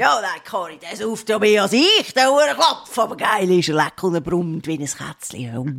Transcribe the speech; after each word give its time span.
Ja, 0.00 0.20
der 0.20 0.40
Kari, 0.44 0.78
der 0.78 0.96
sauft 0.96 1.28
ja 1.28 1.40
mehr 1.40 1.62
als 1.62 1.72
ich, 1.72 2.14
der 2.14 2.30
Uhrenklopf. 2.30 2.96
Aber 2.96 3.16
geil 3.16 3.50
ist 3.50 3.68
er, 3.68 3.74
lecker 3.74 4.04
und 4.04 4.14
er 4.14 4.20
brummt 4.20 4.64
wie 4.68 4.78
ein 4.78 4.86
Kätzchen. 4.86 5.76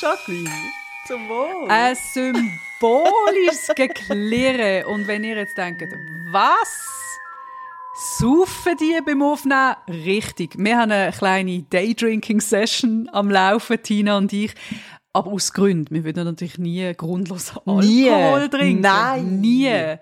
Jacqueline, 0.00 0.50
zum 1.06 1.28
Wohl. 1.28 1.70
Ein 1.70 1.94
symbolisches 1.94 3.68
Geklirre. 3.76 4.88
Und 4.88 5.06
wenn 5.06 5.22
ihr 5.22 5.36
jetzt 5.36 5.56
denkt, 5.56 5.94
was? 6.32 6.98
Saufen 8.00 8.76
die 8.78 8.96
beim 9.04 9.22
Aufnehmen? 9.22 9.74
Richtig. 9.88 10.56
Wir 10.56 10.78
haben 10.78 10.92
eine 10.92 11.10
kleine 11.10 11.62
Daydrinking-Session 11.62 13.08
am 13.12 13.28
Laufen, 13.28 13.82
Tina 13.82 14.18
und 14.18 14.32
ich. 14.32 14.54
Aber 15.12 15.32
aus 15.32 15.52
Gründen. 15.52 15.92
Wir 15.92 16.04
würden 16.04 16.24
natürlich 16.24 16.58
nie 16.58 16.92
grundlos 16.94 17.56
Alkohol 17.56 17.82
Nie. 17.84 18.48
trinken. 18.50 18.82
Nein. 18.82 19.40
Nie. 19.40 19.96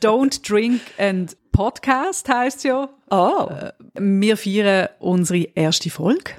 Don't 0.00 0.48
drink 0.48 0.80
and 0.98 1.36
podcast 1.52 2.26
heisst 2.28 2.64
ja. 2.64 2.88
Ah, 3.10 3.72
Wir 3.94 4.36
feiern 4.38 4.88
unsere 4.98 5.40
erste 5.54 5.90
Folge. 5.90 6.32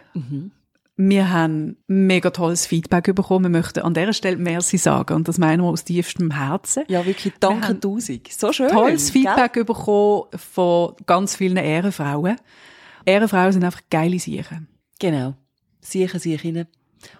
Wir 0.98 1.30
haben 1.32 1.78
mega 1.88 2.30
tolles 2.30 2.66
Feedback 2.66 3.14
bekommen. 3.14 3.46
Wir 3.46 3.60
möchten 3.60 3.82
an 3.82 3.94
dieser 3.94 4.14
Stelle 4.14 4.38
Merci 4.38 4.78
sagen. 4.78 5.14
Und 5.14 5.28
das 5.28 5.38
meinen 5.38 5.62
wir 5.62 5.68
aus 5.70 5.84
tiefstem 5.84 6.32
Herzen. 6.32 6.84
ja, 6.88 7.06
wirklich 7.06 7.34
Wir 7.34 7.40
danke 7.40 7.80
tausend. 7.80 8.32
So 8.32 8.54
schön. 8.54 8.70
Tolles 8.70 9.12
gell? 9.12 9.24
Feedback 9.24 9.66
bekommen 9.66 10.24
von 10.36 10.94
ganz 11.06 11.36
vielen 11.36 11.58
Ehrenfrauen. 11.58 12.38
Ehrenfrauen 13.06 13.52
sind 13.52 13.64
einfach 13.66 13.82
geile 13.90 14.20
Siechen. 14.20 14.70
Genau. 15.00 15.34
Sicher, 15.82 16.18
sicher. 16.18 16.66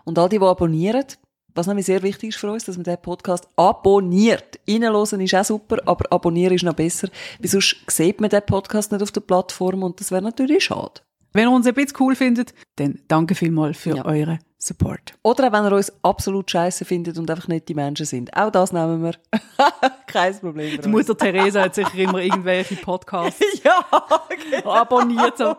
Und 0.06 0.18
all 0.18 0.30
die, 0.30 0.40
die 0.40 0.46
abonnieren, 0.46 1.06
was 1.54 1.68
nämlich 1.68 1.86
sehr 1.86 2.02
wichtig 2.02 2.30
ist 2.30 2.38
für 2.38 2.52
uns, 2.52 2.66
dass 2.66 2.78
man 2.78 2.84
den 2.86 3.02
Podcast 3.02 3.48
abonniert. 3.56 4.60
Reinhören 4.68 5.22
ist 5.22 5.36
auch 5.36 5.46
super, 5.46 5.78
aber 5.86 6.12
abonnieren 6.12 6.56
ist 6.56 6.64
noch 6.64 6.74
besser, 6.74 7.10
weil 7.40 7.50
sonst 7.50 7.78
sieht 7.88 8.22
man 8.22 8.30
den 8.30 8.46
Podcast 8.46 8.92
nicht 8.92 9.02
auf 9.02 9.12
der 9.12 9.22
Plattform 9.22 9.84
und 9.84 10.00
das 10.00 10.12
wäre 10.12 10.22
natürlich 10.22 10.66
schade. 10.66 11.02
Wenn 11.36 11.50
ihr 11.50 11.52
uns 11.52 11.68
ein 11.68 11.74
bisschen 11.74 11.98
cool 12.00 12.16
findet, 12.16 12.54
dann 12.78 12.98
danke 13.10 13.36
vielmals 13.36 13.78
für 13.78 13.98
Ja. 13.98 14.06
euren 14.06 14.40
Support. 14.58 15.16
Oder 15.22 15.50
auch 15.50 15.52
wenn 15.52 15.66
ihr 15.66 15.74
uns 15.76 15.92
absolut 16.02 16.50
scheiße 16.50 16.86
findet 16.86 17.18
und 17.18 17.30
einfach 17.30 17.50
nicht 17.50 17.68
die 17.68 17.74
Menschen 17.74 18.06
sind. 18.06 18.36
Auch 18.38 18.50
das 18.52 18.72
nehmen 18.72 19.04
wir. 19.04 19.16
Kein 20.08 20.40
Problem. 20.40 20.80
Die 20.82 20.88
Mutter 20.88 21.16
Theresa 21.18 21.64
hat 21.64 21.76
sicher 21.76 21.94
immer 21.96 22.20
irgendwelche 22.22 22.78
Podcasts 22.78 23.44
Ja, 23.66 23.86
abonniert. 24.64 25.38
So. 25.38 25.58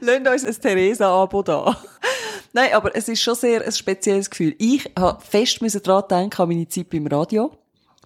Lasst 0.00 0.26
uns 0.46 0.56
ein 0.56 0.62
Theresa-Abo 0.62 1.42
da. 1.42 1.76
Nein, 2.54 2.72
aber 2.72 2.96
es 2.96 3.06
ist 3.10 3.20
schon 3.22 3.34
sehr 3.34 3.62
ein 3.62 3.72
spezielles 3.72 4.30
Gefühl. 4.30 4.54
Ich 4.58 4.90
habe 4.98 5.22
fest 5.22 5.60
daran 5.86 6.04
denken 6.08 6.40
an 6.40 6.48
meine 6.48 6.66
Zeit 6.68 6.88
beim 6.88 7.06
Radio, 7.06 7.52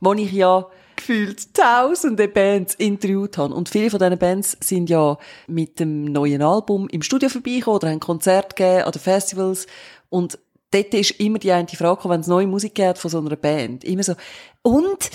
wo 0.01 0.13
ich 0.15 0.33
ja 0.33 0.67
gefühlt 1.03 1.53
tausende 1.53 2.28
Bands 2.28 2.75
interviewt 2.77 3.36
habe. 3.36 3.55
Und 3.55 3.69
viele 3.69 3.91
von 3.91 3.98
diesen 3.98 4.19
Bands 4.19 4.56
sind 4.61 4.89
ja 4.89 5.19
mit 5.48 5.81
dem 5.81 6.05
neuen 6.05 6.42
Album 6.42 6.89
im 6.89 7.03
Studio 7.03 7.28
vorbeigekommen 7.28 7.77
oder 7.77 7.91
haben 7.91 8.00
Konzerte 8.00 8.55
gegeben 8.55 8.84
an 8.84 8.92
den 8.92 9.00
Festivals. 9.00 9.67
Und 10.08 10.39
dort 10.70 10.95
ist 10.95 11.11
immer 11.12 11.39
die 11.39 11.50
eine 11.50 11.67
Frage, 11.67 12.08
wenn 12.08 12.20
es 12.20 12.28
neue 12.28 12.47
Musik 12.47 12.77
gibt 12.77 12.98
von 12.98 13.11
so 13.11 13.19
einer 13.19 13.34
Band. 13.34 13.83
Immer 13.83 14.05
so, 14.05 14.14
und 14.62 15.11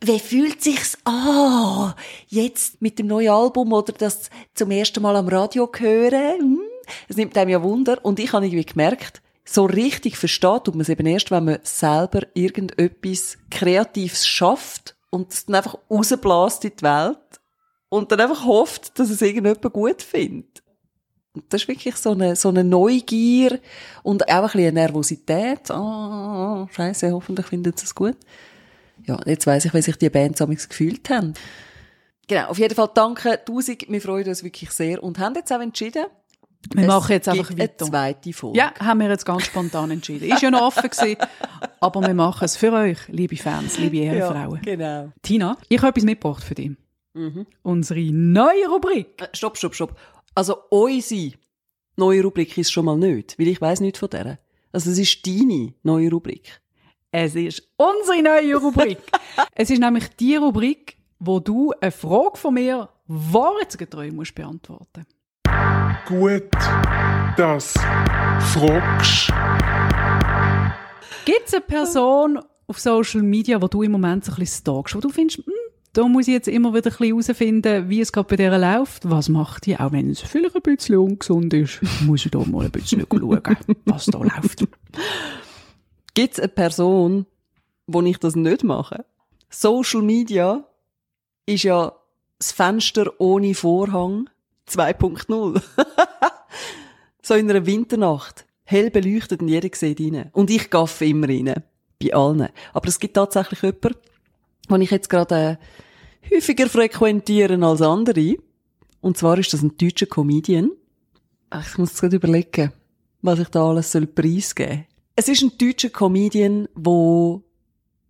wie 0.00 0.18
fühlt 0.18 0.62
sich's 0.62 0.98
an, 1.04 1.94
jetzt 2.26 2.82
mit 2.82 2.98
dem 2.98 3.06
neuen 3.06 3.30
Album 3.30 3.72
oder 3.72 3.92
das 3.92 4.30
zum 4.54 4.72
ersten 4.72 5.00
Mal 5.00 5.14
am 5.14 5.28
Radio 5.28 5.70
hören? 5.72 6.40
Hm? 6.40 6.60
Es 7.08 7.16
nimmt 7.16 7.38
einem 7.38 7.50
ja 7.50 7.62
Wunder. 7.62 8.04
Und 8.04 8.18
ich 8.18 8.32
habe 8.32 8.46
irgendwie 8.46 8.64
gemerkt, 8.64 9.22
so 9.44 9.64
richtig 9.64 10.16
versteht 10.16 10.64
tut 10.64 10.74
man 10.74 10.82
es 10.82 10.88
eben 10.88 11.06
erst, 11.06 11.30
wenn 11.30 11.44
man 11.44 11.58
selber 11.62 12.22
irgendetwas 12.34 13.38
Kreatives 13.48 14.26
schafft 14.26 14.96
und 15.10 15.32
es 15.32 15.46
dann 15.46 15.56
einfach 15.56 15.76
rausbläst 15.90 16.64
in 16.64 16.72
die 16.76 16.82
Welt 16.82 17.40
und 17.88 18.10
dann 18.10 18.20
einfach 18.20 18.44
hofft, 18.44 18.98
dass 18.98 19.10
es 19.10 19.20
irgendjemand 19.20 19.62
gut 19.72 20.02
findet. 20.02 20.62
Und 21.32 21.44
das 21.48 21.62
ist 21.62 21.68
wirklich 21.68 21.96
so 21.96 22.10
eine, 22.10 22.34
so 22.34 22.48
eine 22.48 22.64
Neugier 22.64 23.60
und 24.02 24.28
auch 24.28 24.34
ein 24.34 24.42
bisschen 24.42 24.60
eine 24.60 24.72
Nervosität. 24.72 25.70
Ah, 25.70 26.66
scheiße, 26.70 27.12
hoffentlich 27.12 27.46
finden 27.46 27.72
sie 27.76 27.84
es 27.84 27.94
gut. 27.94 28.16
Ja, 29.06 29.18
jetzt 29.26 29.46
weiss 29.46 29.64
ich, 29.64 29.74
wie 29.74 29.82
sich 29.82 29.96
die 29.96 30.10
Bands 30.10 30.38
damals 30.38 30.68
gefühlt 30.68 31.08
haben. 31.08 31.34
Genau, 32.26 32.46
auf 32.46 32.58
jeden 32.58 32.74
Fall 32.74 32.90
danke 32.94 33.40
tausend. 33.44 33.88
Wir 33.88 34.00
freuen 34.00 34.28
uns 34.28 34.44
wirklich 34.44 34.70
sehr 34.70 35.02
und 35.02 35.18
haben 35.18 35.34
jetzt 35.34 35.52
auch 35.52 35.60
entschieden, 35.60 36.06
Wir 36.74 36.82
es 36.82 36.88
machen 36.88 37.12
jetzt 37.12 37.28
einfach 37.28 37.50
weiter. 37.50 37.62
eine 37.62 37.90
zweite 37.90 38.32
Folge. 38.32 38.58
Ja, 38.58 38.74
haben 38.78 39.00
wir 39.00 39.08
jetzt 39.08 39.24
ganz 39.24 39.44
spontan 39.44 39.90
entschieden. 39.90 40.30
Ist 40.30 40.42
ja 40.42 40.50
noch 40.50 40.62
offen 40.62 40.88
gewesen, 40.88 41.16
aber 41.80 42.02
wir 42.02 42.14
machen 42.14 42.44
es 42.44 42.56
für 42.56 42.72
euch, 42.72 42.98
liebe 43.08 43.36
Fans, 43.36 43.78
liebe 43.78 43.96
Ehrenfrauen. 43.96 44.60
genau. 44.62 45.12
Tina, 45.22 45.56
ich 45.68 45.78
habe 45.78 45.88
etwas 45.88 46.04
mitgebracht 46.04 46.44
für 46.44 46.54
dich. 46.54 46.72
Unsere 47.62 48.00
neue 48.12 48.68
Rubrik. 48.68 49.20
Äh, 49.20 49.28
Stopp, 49.32 49.56
stopp, 49.58 49.74
stopp. 49.74 49.98
Also 50.34 50.56
unsere 50.70 51.32
neue 51.96 52.22
Rubrik 52.22 52.56
ist 52.56 52.70
schon 52.70 52.84
mal 52.84 52.96
nicht, 52.96 53.38
weil 53.38 53.48
ich 53.48 53.60
weiss 53.60 53.80
nicht 53.80 53.96
von 53.96 54.10
der. 54.10 54.38
Also 54.72 54.90
es 54.90 54.98
ist 54.98 55.26
deine 55.26 55.74
neue 55.82 56.10
Rubrik. 56.10 56.60
Es 57.10 57.34
ist 57.34 57.68
unsere 57.76 58.22
neue 58.22 58.56
Rubrik. 58.56 58.98
es 59.54 59.70
ist 59.70 59.80
nämlich 59.80 60.08
die 60.10 60.36
Rubrik, 60.36 60.96
wo 61.18 61.40
du 61.40 61.72
eine 61.80 61.90
Frage 61.90 62.36
von 62.36 62.54
mir 62.54 62.88
musst 63.06 64.34
beantworten. 64.36 65.06
Gut, 66.06 66.50
das 67.36 67.74
fragst. 68.52 69.32
Gibt 71.24 71.46
es 71.46 71.54
eine 71.54 71.62
Person 71.62 72.40
auf 72.66 72.78
Social 72.78 73.22
Media, 73.22 73.60
wo 73.60 73.68
du 73.68 73.82
im 73.82 73.92
Moment 73.92 74.24
so 74.24 74.32
ein 74.32 74.38
bisschen 74.38 74.62
stalkst, 74.62 74.94
wo 74.94 75.00
du 75.00 75.08
findest, 75.10 75.38
hm, 75.38 75.52
da 75.92 76.06
muss 76.06 76.28
ich 76.28 76.34
jetzt 76.34 76.48
immer 76.48 76.72
wieder 76.72 76.90
ein 76.90 76.96
bisschen 76.96 77.06
herausfinden, 77.06 77.88
wie 77.88 78.00
es 78.00 78.12
gerade 78.12 78.28
bei 78.28 78.36
der 78.36 78.56
läuft, 78.58 79.08
was 79.10 79.28
macht 79.28 79.66
die, 79.66 79.78
auch 79.78 79.92
wenn 79.92 80.10
es 80.10 80.20
vielleicht 80.20 80.54
ein 80.54 80.62
bisschen 80.62 80.96
ungesund 80.96 81.52
ist, 81.54 81.80
muss 82.02 82.24
ich 82.24 82.30
da 82.30 82.38
mal 82.38 82.66
ein 82.66 82.70
bisschen 82.70 83.00
schauen, 83.08 83.42
was 83.84 84.06
da 84.06 84.18
läuft. 84.18 84.66
Gibt 86.14 86.34
es 86.34 86.40
eine 86.40 86.48
Person, 86.48 87.26
wo 87.86 88.02
ich 88.02 88.18
das 88.18 88.36
nicht 88.36 88.64
mache? 88.64 89.04
Social 89.48 90.02
Media 90.02 90.64
ist 91.46 91.64
ja 91.64 91.92
das 92.38 92.52
Fenster 92.52 93.12
ohne 93.18 93.54
Vorhang 93.54 94.30
2.0. 94.70 95.62
so 97.22 97.34
in 97.34 97.50
einer 97.50 97.66
Winternacht. 97.66 98.46
Hell 98.64 98.90
beleuchtet 98.90 99.42
und 99.42 99.48
jeder 99.48 99.68
sieht 99.72 100.00
rein. 100.00 100.30
Und 100.32 100.50
ich 100.50 100.70
gaffe 100.70 101.04
immer 101.06 101.28
rein. 101.28 101.54
Bei 102.00 102.14
allen. 102.14 102.48
Aber 102.72 102.88
es 102.88 103.00
gibt 103.00 103.14
tatsächlich 103.14 103.62
jemanden, 103.62 103.96
den 104.70 104.80
ich 104.82 104.90
jetzt 104.90 105.10
gerade 105.10 105.58
äh, 106.30 106.34
häufiger 106.34 106.68
frequentiere 106.68 107.62
als 107.62 107.82
andere. 107.82 108.36
Und 109.00 109.16
zwar 109.16 109.38
ist 109.38 109.52
das 109.52 109.62
ein 109.62 109.76
deutscher 109.76 110.06
Comedian. 110.06 110.70
Ich 111.60 111.78
muss 111.78 111.90
jetzt 111.90 112.00
gerade 112.00 112.16
überlegen, 112.16 112.72
was 113.22 113.40
ich 113.40 113.48
da 113.48 113.68
alles 113.68 113.92
preisgeben 114.14 114.76
soll. 114.76 114.84
Es 115.16 115.28
ist 115.28 115.42
ein 115.42 115.52
deutscher 115.58 115.90
Comedian, 115.90 116.68
der 116.76 117.40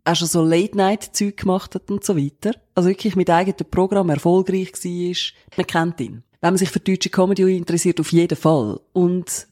auch 0.04 0.14
schon 0.14 0.28
so 0.28 0.44
Late-Night-Zeug 0.44 1.36
gemacht 1.36 1.74
hat 1.74 1.90
und 1.90 2.04
so 2.04 2.16
weiter. 2.16 2.52
Also 2.74 2.88
wirklich 2.88 3.16
mit 3.16 3.30
eigenem 3.30 3.68
Programm 3.70 4.10
erfolgreich 4.10 4.72
war. 4.72 5.56
Man 5.56 5.66
kennt 5.66 6.00
ihn. 6.00 6.22
Wenn 6.40 6.54
man 6.54 6.58
sich 6.58 6.70
für 6.70 6.80
deutsche 6.80 7.10
Comedy 7.10 7.56
interessiert, 7.56 8.00
auf 8.00 8.12
jeden 8.12 8.36
Fall. 8.36 8.80
Und 8.92 9.48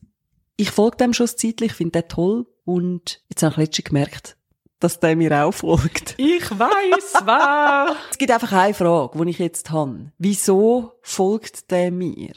ich 0.56 0.71
folge 0.71 0.97
dem 0.97 1.12
schon 1.12 1.26
ein 1.26 1.37
Zeitchen, 1.37 1.66
ich 1.66 1.75
finde 1.75 2.03
den 2.03 2.09
toll. 2.09 2.47
Und 2.65 3.22
jetzt 3.28 3.43
habe 3.43 3.53
ich 3.53 3.59
letztens 3.59 3.84
gemerkt, 3.84 4.37
dass 4.81 5.00
der 5.00 5.16
mir 5.16 5.44
auch 5.44 5.53
folgt. 5.53 6.15
Ich 6.19 6.50
weiß 6.50 7.22
wer. 7.25 7.97
Es 8.10 8.19
gibt 8.19 8.31
einfach 8.31 8.53
eine 8.53 8.75
Frage, 8.75 9.19
die 9.19 9.31
ich 9.31 9.38
jetzt 9.38 9.71
habe. 9.71 10.12
Wieso 10.19 10.93
folgt 11.03 11.71
der 11.71 11.91
mir? 11.91 12.32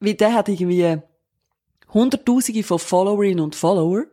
Weil 0.00 0.14
der 0.14 0.34
hat 0.34 0.48
irgendwie 0.48 0.98
Hunderttausende 1.92 2.62
von 2.62 2.78
Followerinnen 2.78 3.40
und 3.40 3.54
Follower. 3.54 4.04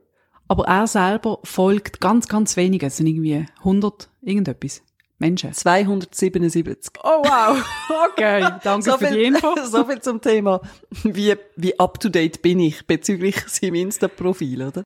Aber 0.48 0.68
er 0.68 0.88
selber 0.88 1.40
folgt 1.44 2.02
ganz, 2.02 2.28
ganz 2.28 2.58
wenige. 2.58 2.88
Es 2.88 2.98
sind 2.98 3.08
irgendwie 3.08 3.46
100 3.60 4.10
irgendetwas 4.22 4.82
Menschen. 5.24 5.54
277. 5.54 6.94
Oh 7.04 7.24
wow, 7.24 7.64
okay, 8.12 8.46
danke 8.62 8.98
für 8.98 9.12
die 9.12 9.24
Info. 9.24 9.56
so 9.66 9.86
viel 9.86 10.02
zum 10.02 10.20
Thema, 10.20 10.62
wie, 11.04 11.36
wie 11.56 11.80
up 11.80 12.00
to 12.00 12.10
date 12.10 12.42
bin 12.42 12.60
ich 12.60 12.86
bezüglich 12.86 13.38
seinem 13.48 13.76
Insta-Profil, 13.76 14.64
oder? 14.64 14.84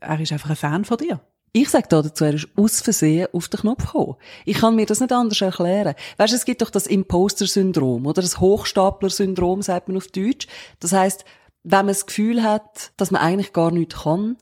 Er 0.00 0.20
ist 0.20 0.32
einfach 0.32 0.50
ein 0.50 0.56
Fan 0.56 0.84
von 0.84 0.98
dir. 0.98 1.20
Ich 1.52 1.70
sag 1.70 1.88
da 1.88 2.02
dazu, 2.02 2.24
er 2.24 2.34
ist 2.34 2.48
aus 2.56 2.80
Versehen 2.80 3.28
auf 3.32 3.48
den 3.48 3.60
Knopf 3.60 3.86
gekommen. 3.86 4.16
Ich 4.44 4.58
kann 4.58 4.74
mir 4.74 4.86
das 4.86 5.00
nicht 5.00 5.12
anders 5.12 5.40
erklären. 5.40 5.94
Weißt 6.18 6.32
du, 6.32 6.36
es 6.36 6.44
gibt 6.44 6.62
doch 6.62 6.70
das 6.70 6.86
Imposter-Syndrom 6.86 8.06
oder 8.06 8.20
das 8.20 8.40
Hochstapler-Syndrom, 8.40 9.62
sagt 9.62 9.88
man 9.88 9.96
auf 9.96 10.08
Deutsch. 10.08 10.48
Das 10.80 10.92
heißt, 10.92 11.24
wenn 11.62 11.78
man 11.78 11.88
das 11.88 12.06
Gefühl 12.06 12.42
hat, 12.42 12.92
dass 12.96 13.10
man 13.10 13.22
eigentlich 13.22 13.52
gar 13.52 13.70
nichts 13.70 14.02
kann, 14.02 14.36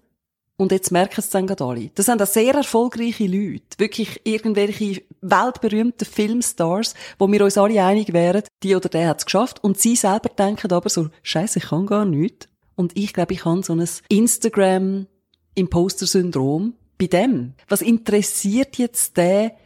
Und 0.57 0.71
jetzt 0.71 0.93
merken 0.93 1.17
es 1.19 1.31
dann 1.31 1.49
gerade 1.49 1.65
alle. 1.65 1.91
Das 1.95 2.07
sind 2.07 2.23
auch 2.23 2.27
sehr 2.27 2.55
erfolgreiche 2.55 3.27
Leute. 3.27 3.65
Wirklich 3.79 4.21
irgendwelche 4.25 5.03
weltberühmten 5.21 6.07
Filmstars, 6.07 6.95
wo 7.19 7.31
wir 7.31 7.45
uns 7.45 7.59
alle 7.59 7.83
einig 7.83 8.13
wären, 8.13 8.45
die 8.63 8.77
oder 8.77 8.89
der 8.89 9.09
hat 9.09 9.19
es 9.19 9.27
geschafft. 9.27 9.65
Und 9.65 9.81
sie 9.81 9.97
selber 9.97 10.29
denken 10.29 10.71
aber 10.73 10.89
so, 10.89 11.09
Scheiße, 11.23 11.59
ich 11.59 11.65
kann 11.67 11.87
gar 11.87 12.05
nichts. 12.05 12.47
Und 12.77 12.97
ich 12.97 13.13
glaube, 13.13 13.33
ich 13.33 13.45
habe 13.45 13.65
so 13.65 13.75
ein 13.75 13.85
Instagram-Imposter-Syndrom 14.09 16.75
bei 16.99 17.07
dem. 17.07 17.55
Was 17.69 17.83
interessiert 17.83 18.79
jetzt 18.79 19.17
der 19.17 19.57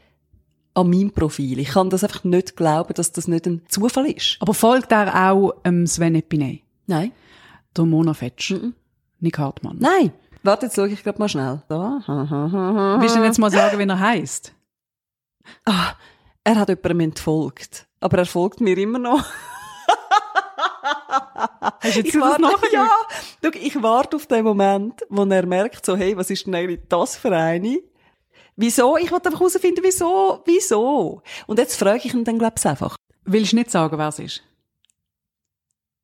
an 0.73 0.89
meinem 0.89 1.11
Profil? 1.11 1.59
Ich 1.59 1.69
kann 1.71 1.91
das 1.91 2.03
einfach 2.03 2.25
nicht 2.25 2.57
glauben, 2.57 2.95
dass 2.95 3.13
das 3.13 3.29
nicht 3.29 3.47
ein 3.47 3.61
Zufall 3.69 4.11
ist. 4.11 4.39
Aber 4.41 4.55
folgt 4.55 4.91
er 4.93 5.31
auch 5.31 5.53
ähm, 5.65 5.87
Sven 5.87 6.15
Epiney? 6.15 6.63
Nein. 6.87 7.13
Der 7.77 7.85
Mona 7.85 8.15
Fetsch? 8.15 8.55
Nick 9.21 9.39
Hartmann? 9.39 9.77
Nein. 9.81 10.13
Warte, 10.43 10.67
jetzt 10.67 10.77
schaue 10.77 10.89
ich 10.89 11.03
gerade 11.03 11.19
mal 11.19 11.29
schnell. 11.29 11.63
Da. 11.69 12.01
Willst 13.01 13.15
du 13.15 13.19
denn 13.19 13.29
jetzt 13.29 13.39
mal 13.39 13.51
sagen, 13.51 13.79
wie 13.79 13.87
er 13.89 13.99
heisst? 13.99 14.55
Ah, 15.65 15.93
er 16.45 16.57
hat 16.57 16.69
jemandem 16.69 17.01
entfolgt. 17.01 17.87
Aber 18.01 18.19
er 18.19 18.27
folgt 18.27 18.61
mir 18.61 18.77
immer 18.79 18.99
noch. 18.99 19.25
Hast 21.81 21.95
du 21.97 22.01
jetzt 22.01 22.09
Ich 22.15 22.21
warte, 22.21 22.43
nachgeschaut? 22.43 22.73
ja, 22.73 22.89
schau, 23.43 23.59
ich 23.61 23.83
warte 23.83 24.17
auf 24.17 24.27
den 24.27 24.45
Moment, 24.45 25.03
wo 25.09 25.25
er 25.25 25.47
merkt, 25.47 25.85
so, 25.87 25.97
hey, 25.97 26.17
was 26.17 26.31
ist 26.31 26.47
denn 26.47 26.55
eigentlich 26.55 26.81
das 26.89 27.17
für 27.17 27.35
eine? 27.37 27.81
Wieso? 28.57 28.97
Ich 28.97 29.11
wollte 29.13 29.29
einfach 29.29 29.41
herausfinden, 29.41 29.81
wieso, 29.85 30.43
wieso? 30.45 31.23
Und 31.47 31.59
jetzt 31.59 31.77
frage 31.77 32.01
ich 32.05 32.15
ihn 32.15 32.25
dann, 32.25 32.39
glaub's 32.39 32.67
einfach. 32.67 32.97
Willst 33.25 33.53
du 33.53 33.57
nicht 33.57 33.71
sagen, 33.71 33.99
es 34.01 34.19
ist? 34.19 34.43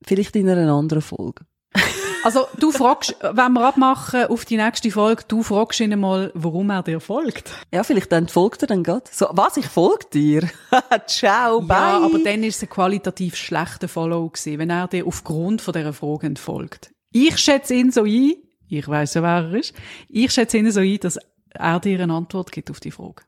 Vielleicht 0.04 0.36
in 0.36 0.48
einer 0.48 0.72
anderen 0.72 1.02
Folge. 1.02 1.44
Also, 2.24 2.46
du 2.58 2.72
fragst, 2.72 3.14
wenn 3.20 3.52
wir 3.52 3.66
abmachen 3.66 4.24
auf 4.28 4.46
die 4.46 4.56
nächste 4.56 4.90
Folge, 4.90 5.24
du 5.28 5.42
fragst 5.42 5.78
ihn 5.80 6.00
mal, 6.00 6.30
warum 6.34 6.70
er 6.70 6.82
dir 6.82 6.98
folgt. 6.98 7.52
Ja, 7.70 7.84
vielleicht 7.84 8.10
dann 8.12 8.28
folgt 8.28 8.62
er 8.62 8.68
dann 8.68 8.82
gerade. 8.82 9.04
So, 9.12 9.28
was, 9.32 9.58
ich 9.58 9.66
folge 9.66 10.06
dir? 10.10 10.48
Ciao, 11.06 11.60
bye. 11.60 11.76
Ja, 11.76 12.00
aber 12.02 12.18
dann 12.20 12.42
ist 12.42 12.56
es 12.56 12.62
ein 12.62 12.70
qualitativ 12.70 13.36
schlechter 13.36 13.88
Follow 13.88 14.26
gewesen, 14.30 14.58
wenn 14.58 14.70
er 14.70 14.88
dir 14.88 15.06
aufgrund 15.06 15.60
von 15.60 15.74
dieser 15.74 15.92
Frage 15.92 16.26
entfolgt. 16.26 16.94
Ich 17.12 17.36
schätze 17.36 17.74
ihn 17.74 17.92
so 17.92 18.04
ein, 18.04 18.32
ich 18.68 18.88
weiss 18.88 19.12
ja, 19.12 19.22
wer 19.22 19.50
er 19.50 19.54
ist, 19.54 19.74
ich 20.08 20.32
schätze 20.32 20.56
ihn 20.56 20.70
so 20.70 20.80
ein, 20.80 20.98
dass 21.00 21.18
er 21.50 21.78
dir 21.78 22.00
eine 22.00 22.14
Antwort 22.14 22.50
gibt 22.52 22.70
auf 22.70 22.80
die 22.80 22.90
Frage. 22.90 23.22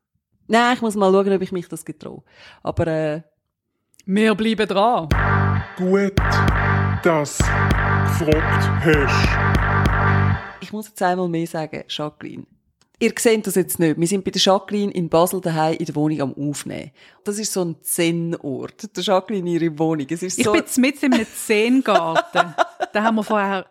Nein, 0.48 0.74
ich 0.74 0.80
muss 0.80 0.94
mal 0.96 1.12
schauen, 1.12 1.34
ob 1.34 1.42
ich 1.42 1.52
mich 1.52 1.68
das 1.68 1.84
getraue. 1.84 2.22
Aber, 2.62 2.86
äh, 2.86 3.20
Wir 4.06 4.34
bleiben 4.34 4.66
dran. 4.66 5.08
Gut, 5.76 6.14
dass 7.02 7.38
gefragt 8.18 8.70
hast. 8.84 10.62
ich 10.62 10.72
muss 10.72 10.88
jetzt 10.88 11.02
einmal 11.02 11.28
mehr 11.28 11.46
sagen, 11.46 11.84
Jacqueline. 11.88 12.44
Ihr 12.98 13.12
seht 13.18 13.46
das 13.46 13.56
jetzt 13.56 13.78
nicht. 13.78 14.00
Wir 14.00 14.06
sind 14.06 14.24
bei 14.24 14.30
der 14.30 14.40
Jacqueline 14.40 14.90
in 14.90 15.10
Basel 15.10 15.42
daheim 15.42 15.76
in 15.76 15.84
der 15.84 15.94
Wohnung 15.94 16.20
am 16.22 16.34
Aufnehmen. 16.34 16.92
Das 17.24 17.38
ist 17.38 17.52
so 17.52 17.62
ein 17.62 17.76
Zen-Ort. 17.82 18.96
Der 18.96 19.02
Jacqueline 19.04 19.50
ihre 19.50 19.78
Wohnung. 19.78 20.06
Es 20.08 20.22
ist 20.22 20.38
Ich 20.38 20.44
so, 20.44 20.52
bin 20.52 20.62
jetzt 20.62 20.78
mit 20.78 21.02
in 21.02 21.12
einem 21.12 21.26
Zehn-Garten. 21.26 22.54
da 22.94 23.02
haben 23.02 23.16
wir 23.16 23.22
vorher 23.22 23.66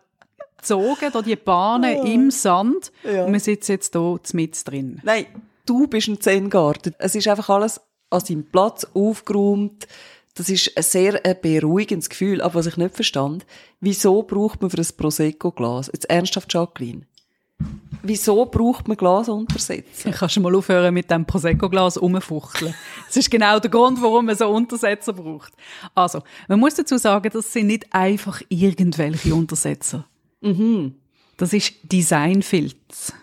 gezogen, 0.57 1.09
da 1.11 1.21
die 1.23 1.35
Bahnen 1.35 2.05
im 2.05 2.29
Sand. 2.29 2.91
Ja. 3.03 3.25
Und 3.25 3.33
wir 3.33 3.39
sitzen 3.39 3.71
jetzt 3.71 3.93
hier 3.93 4.19
mit 4.33 4.67
drin. 4.67 5.01
Nein, 5.03 5.25
du 5.65 5.87
bist 5.87 6.07
ein 6.07 6.21
Zen-Garten. 6.21 6.93
Es 6.99 7.15
ist 7.15 7.27
einfach 7.27 7.49
alles 7.49 7.81
an 8.11 8.19
seinem 8.19 8.45
Platz 8.45 8.85
aufgeräumt. 8.93 9.87
Das 10.35 10.49
ist 10.49 10.75
ein 10.75 10.83
sehr 10.83 11.25
äh, 11.25 11.33
beruhigendes 11.33 12.09
Gefühl. 12.09 12.41
Aber 12.41 12.55
was 12.55 12.67
ich 12.67 12.77
nicht 12.77 12.95
verstand, 12.95 13.45
wieso 13.79 14.21
braucht 14.21 14.61
man 14.61 14.69
für 14.69 14.77
ein 14.77 14.87
Prosecco-Glas, 14.97 15.89
jetzt 15.93 16.09
ernsthaft 16.09 16.53
Jacqueline, 16.53 17.03
wieso 18.03 18.45
braucht 18.45 18.87
man 18.87 18.97
Glasuntersetzer? 18.97 20.09
Ich 20.09 20.15
kann 20.15 20.29
schon 20.29 20.43
mal 20.43 20.53
aufhören 20.53 20.93
mit 20.93 21.09
dem 21.09 21.25
Prosecco-Glas 21.25 22.01
rumfuchteln. 22.01 22.75
Das 23.07 23.17
ist 23.17 23.31
genau 23.31 23.59
der 23.59 23.71
Grund, 23.71 24.01
warum 24.01 24.25
man 24.25 24.35
so 24.35 24.49
Untersetzer 24.49 25.13
braucht. 25.13 25.53
Also, 25.93 26.21
man 26.49 26.59
muss 26.59 26.75
dazu 26.75 26.97
sagen, 26.97 27.29
das 27.31 27.53
sind 27.53 27.67
nicht 27.67 27.93
einfach 27.93 28.41
irgendwelche 28.49 29.33
Untersetzer. 29.33 30.05
Das 31.37 31.53
ist 31.53 31.75
Designfilz. 31.83 33.13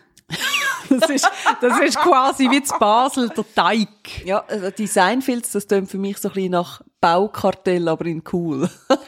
Das 1.01 1.11
ist, 1.11 1.31
das 1.61 1.81
ist 1.81 1.99
quasi 1.99 2.51
wie 2.51 2.63
zu 2.63 2.79
Basel 2.79 3.29
der 3.29 3.45
Teig. 3.55 4.25
Ja, 4.25 4.45
also 4.47 4.71
Designfilz, 4.71 5.53
das 5.53 5.67
klingt 5.67 5.91
für 5.91 5.99
mich 5.99 6.19
so 6.19 6.29
ein 6.29 6.35
bisschen 6.35 6.53
nach 6.53 6.83
Baukartell, 7.01 7.89
aber 7.89 8.07
in 8.07 8.23
cool. 8.33 8.69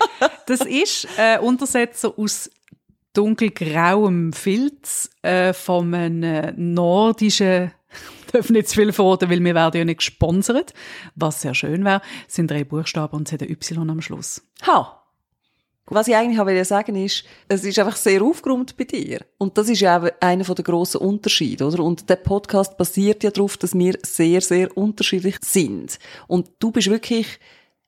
Das 0.46 0.60
ist 0.60 1.08
ein 1.19 1.40
Untersetzer 1.40 2.12
aus 2.19 2.50
dunkelgrauem 3.14 4.34
Filz 4.34 5.08
äh, 5.22 5.54
von 5.54 5.94
einem 5.94 6.22
äh, 6.22 6.52
nordischen 6.54 7.72
darf 8.32 8.50
nicht 8.50 8.69
zu 8.69 8.81
viel 8.81 8.92
verraten, 8.92 9.31
weil 9.31 9.42
wir 9.42 9.54
werden 9.54 9.78
ja 9.78 9.84
nicht 9.84 9.98
gesponsert, 9.98 10.75
was 11.14 11.40
sehr 11.40 11.54
schön 11.54 11.84
wäre. 11.84 12.02
Sind 12.28 12.50
drei 12.50 12.64
Buchstaben 12.64 13.16
und 13.16 13.28
es 13.28 13.32
hat 13.32 13.42
ein 13.42 13.50
Y 13.50 13.90
am 13.90 14.02
Schluss. 14.02 14.42
Ha! 14.66 15.03
Was 15.86 16.08
ich 16.08 16.16
eigentlich 16.16 16.38
wollte 16.38 16.64
sagen 16.64 16.96
ist, 16.96 17.25
es 17.46 17.62
ist 17.62 17.78
einfach 17.78 17.96
sehr 17.96 18.22
aufgeräumt 18.22 18.76
bei 18.78 18.84
dir. 18.84 19.20
Und 19.36 19.58
das 19.58 19.69
ist 19.69 19.81
ja 19.81 20.00
auch 20.00 20.08
einer 20.20 20.44
der 20.44 20.64
grossen 20.64 21.02
Unterschiede, 21.02 21.66
oder? 21.66 21.84
Und 21.84 22.08
der 22.08 22.16
Podcast 22.16 22.78
basiert 22.78 23.22
ja 23.22 23.31
darauf, 23.31 23.58
dass 23.58 23.75
wir 23.75 23.98
sehr, 24.02 24.40
sehr 24.40 24.75
unterschiedlich 24.76 25.36
sind. 25.42 25.98
Und 26.26 26.48
du 26.58 26.70
bist 26.70 26.88
wirklich, 26.88 27.38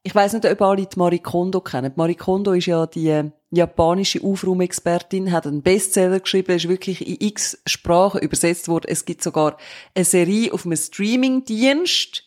ich 0.03 0.15
weiss 0.15 0.35
nicht, 0.35 0.45
ob 0.45 0.61
alle 0.61 0.85
die 0.85 0.99
Marie 0.99 1.21
Kondo 1.21 1.63
kennen. 1.63 1.91
Die 1.91 1.99
Marie 1.99 2.17
Kondo 2.17 2.53
ist 2.53 2.67
ja 2.67 2.87
die 2.87 3.09
äh, 3.09 3.31
japanische 3.51 4.23
Aufraumexpertin, 4.23 5.33
hat 5.33 5.47
einen 5.47 5.63
Bestseller 5.63 6.21
geschrieben, 6.21 6.55
ist 6.55 6.69
wirklich 6.69 7.07
in 7.07 7.27
x 7.27 7.59
Sprachen 7.67 8.21
übersetzt 8.21 8.69
worden. 8.69 8.87
Es 8.89 9.07
gibt 9.07 9.23
sogar 9.23 9.57
eine 9.95 10.05
Serie 10.05 10.53
auf 10.53 10.67
einem 10.67 10.77
Streamingdienst, 10.77 12.25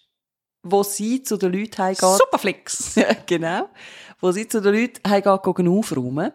wo 0.63 0.81
sie 0.81 1.21
zu 1.21 1.37
den 1.37 1.53
Leuten 1.53 1.77
heimgeht. 1.77 2.17
Superflix! 2.17 2.95
Ja, 2.95 3.15
genau. 3.25 3.69
Wo 4.21 4.31
sie 4.31 4.47
zu 4.47 4.61
den 4.61 4.73
Leuten 4.73 5.53
gehen 5.55 5.67
aufräumen. 5.67 6.31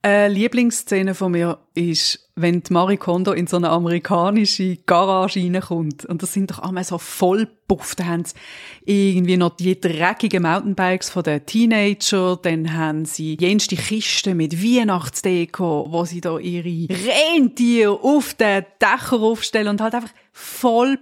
Eine 0.00 0.32
Lieblingsszene 0.32 1.14
von 1.14 1.32
mir 1.32 1.58
ist, 1.74 2.30
wenn 2.36 2.62
die 2.62 2.72
Marie 2.72 2.96
Kondo 2.96 3.32
in 3.32 3.48
so 3.48 3.56
eine 3.56 3.70
amerikanische 3.70 4.76
Garage 4.86 5.40
reinkommt. 5.40 6.04
Und 6.04 6.22
das 6.22 6.32
sind 6.32 6.52
doch 6.52 6.60
einmal 6.60 6.84
so 6.84 6.98
voll. 6.98 7.48
Da 7.96 8.04
haben 8.06 8.24
sie 8.24 8.34
irgendwie 8.86 9.36
noch 9.36 9.56
die 9.56 9.78
dreckigen 9.78 10.44
Mountainbikes 10.44 11.10
von 11.10 11.24
den 11.24 11.44
Teenager. 11.44 12.38
Dann 12.40 12.72
haben 12.72 13.04
sie 13.04 13.36
jenste 13.38 13.76
Kisten 13.76 14.36
mit 14.36 14.62
Weihnachtsdeko, 14.62 15.88
wo 15.90 16.04
sie 16.04 16.20
da 16.20 16.38
ihre 16.38 16.88
Rentiere 16.88 17.92
auf 17.92 18.34
den 18.34 18.64
Dächer 18.80 19.20
aufstellen 19.20 19.68
und 19.68 19.80
halt 19.80 19.94
einfach 19.94 20.14
voll 20.32 20.98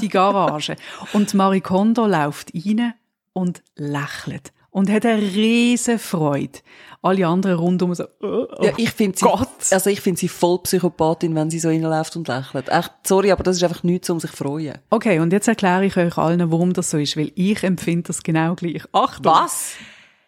die 0.00 0.08
Garage. 0.08 0.76
und 1.12 1.34
Marie 1.34 1.60
Kondo 1.60 2.06
läuft 2.06 2.52
rein 2.54 2.94
und 3.32 3.62
lächelt. 3.74 4.52
Und 4.76 4.90
hat 4.90 5.06
eine 5.06 5.22
riesen 5.22 5.98
Freude. 5.98 6.58
Alle 7.00 7.26
anderen 7.26 7.56
rundum 7.56 7.94
so, 7.94 8.04
oh, 8.20 8.46
Ja, 8.60 8.74
ich 8.76 8.90
finde 8.90 9.16
sie, 9.16 9.24
Gott. 9.24 9.48
also 9.70 9.88
ich 9.88 10.02
finde 10.02 10.20
sie 10.20 10.28
voll 10.28 10.58
Psychopathin, 10.64 11.34
wenn 11.34 11.48
sie 11.48 11.60
so 11.60 11.68
reinläuft 11.68 12.14
und 12.14 12.28
lächelt. 12.28 12.68
Echt, 12.68 12.92
sorry, 13.06 13.32
aber 13.32 13.42
das 13.42 13.56
ist 13.56 13.62
einfach 13.62 13.84
nichts, 13.84 14.10
um 14.10 14.20
sich 14.20 14.32
zu 14.32 14.36
freuen. 14.36 14.76
Okay, 14.90 15.18
und 15.20 15.32
jetzt 15.32 15.48
erkläre 15.48 15.86
ich 15.86 15.96
euch 15.96 16.18
allen, 16.18 16.52
warum 16.52 16.74
das 16.74 16.90
so 16.90 16.98
ist, 16.98 17.16
weil 17.16 17.32
ich 17.36 17.62
empfinde 17.62 18.08
das 18.08 18.22
genau 18.22 18.54
gleich. 18.54 18.82
Achtung! 18.92 19.32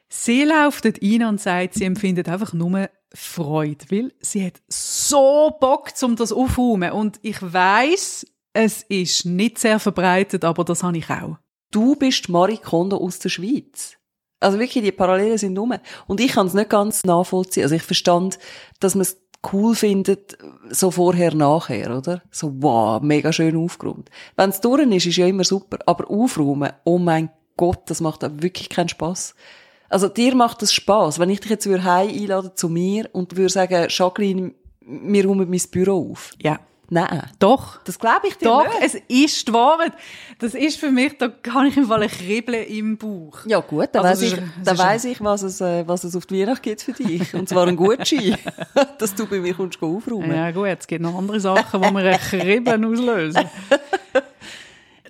Sie 0.08 0.44
läuft 0.44 0.86
dort 0.86 1.02
rein 1.02 1.24
und 1.24 1.42
sagt, 1.42 1.74
sie 1.74 1.84
empfindet 1.84 2.30
einfach 2.30 2.54
nur 2.54 2.88
Freude, 3.12 3.84
weil 3.90 4.14
sie 4.20 4.46
hat 4.46 4.62
so 4.68 5.58
Bock, 5.60 5.90
um 6.00 6.16
das 6.16 6.32
aufzuräumen. 6.32 6.92
Und 6.92 7.18
ich 7.20 7.36
weiß, 7.42 8.26
es 8.54 8.82
ist 8.84 9.26
nicht 9.26 9.58
sehr 9.58 9.78
verbreitet, 9.78 10.42
aber 10.42 10.64
das 10.64 10.82
habe 10.82 10.96
ich 10.96 11.10
auch. 11.10 11.36
Du 11.70 11.96
bist 11.96 12.30
Marie 12.30 12.56
Kondo 12.56 12.96
aus 12.96 13.18
der 13.18 13.28
Schweiz. 13.28 13.98
Also 14.40 14.58
wirklich, 14.58 14.84
die 14.84 14.92
Parallelen 14.92 15.38
sind 15.38 15.58
rum. 15.58 15.74
Und 16.06 16.20
ich 16.20 16.32
kann 16.32 16.46
es 16.46 16.54
nicht 16.54 16.70
ganz 16.70 17.04
nachvollziehen. 17.04 17.64
Also 17.64 17.74
ich 17.74 17.82
verstand, 17.82 18.38
dass 18.80 18.94
man 18.94 19.02
es 19.02 19.20
cool 19.52 19.74
findet, 19.74 20.38
so 20.70 20.90
vorher, 20.90 21.34
nachher, 21.34 21.96
oder? 21.96 22.22
So, 22.30 22.52
wow, 22.60 23.00
mega 23.02 23.32
schön 23.32 23.56
aufgeräumt. 23.56 24.10
Wenn 24.36 24.50
es 24.50 24.60
durch 24.60 24.82
ist, 24.82 25.06
ist 25.06 25.16
ja 25.16 25.26
immer 25.26 25.44
super. 25.44 25.78
Aber 25.86 26.10
aufräumen, 26.10 26.72
oh 26.84 26.98
mein 26.98 27.30
Gott, 27.56 27.82
das 27.86 28.00
macht 28.00 28.24
auch 28.24 28.30
wirklich 28.34 28.68
keinen 28.68 28.88
Spass. 28.88 29.34
Also 29.88 30.08
dir 30.08 30.34
macht 30.34 30.62
das 30.62 30.72
Spass. 30.72 31.18
Wenn 31.18 31.30
ich 31.30 31.40
dich 31.40 31.50
jetzt 31.50 31.66
würde 31.66 31.84
heim 31.84 32.08
einladen 32.08 32.52
zu 32.54 32.68
mir 32.68 33.08
und 33.12 33.36
würde 33.36 33.48
sagen, 33.48 33.86
Jacqueline, 33.88 34.54
wir 34.80 35.26
räumen 35.26 35.48
mein 35.48 35.62
Büro 35.70 36.12
auf. 36.12 36.32
Ja. 36.42 36.60
Nein. 36.90 37.22
Doch. 37.38 37.82
Das 37.84 37.98
glaube 37.98 38.28
ich 38.28 38.38
dir 38.38 38.46
Doch, 38.46 38.64
nicht. 38.64 38.82
es 38.82 38.94
ist 38.94 39.48
die 39.48 39.52
Wahrheit. 39.52 39.92
Das 40.38 40.54
ist 40.54 40.80
für 40.80 40.90
mich, 40.90 41.18
da 41.18 41.28
kann 41.28 41.66
ich 41.66 41.76
im 41.76 41.86
Fall 41.86 42.02
ein 42.02 42.08
Kribbeln 42.08 42.66
im 42.66 42.96
Bauch. 42.96 43.44
Ja 43.44 43.60
gut, 43.60 43.90
dann 43.92 44.06
Also 44.06 44.22
weiss 44.22 44.32
ich, 44.32 44.78
weiss 44.78 45.04
ich, 45.04 45.20
was 45.20 45.42
es, 45.42 45.60
äh, 45.60 45.86
was 45.86 46.04
es 46.04 46.16
auf 46.16 46.24
die 46.24 46.40
Weihnacht 46.40 46.62
gibt 46.62 46.82
für 46.82 46.92
dich. 46.92 47.34
Und 47.34 47.48
zwar 47.48 47.66
ein 47.66 47.76
Gutschein, 47.76 48.38
dass 48.98 49.14
du 49.14 49.26
bei 49.26 49.38
mir 49.38 49.52
kommst 49.52 49.82
aufräumen. 49.82 50.30
Ja. 50.30 50.48
Ja 50.48 50.50
gut, 50.50 50.78
es 50.80 50.86
gibt 50.86 51.02
noch 51.02 51.16
andere 51.16 51.40
Sachen, 51.40 51.82
die 51.82 51.90
mir 51.90 52.04
ein 52.04 52.18
Kribbeln 52.18 52.84
auslösen. 52.84 53.44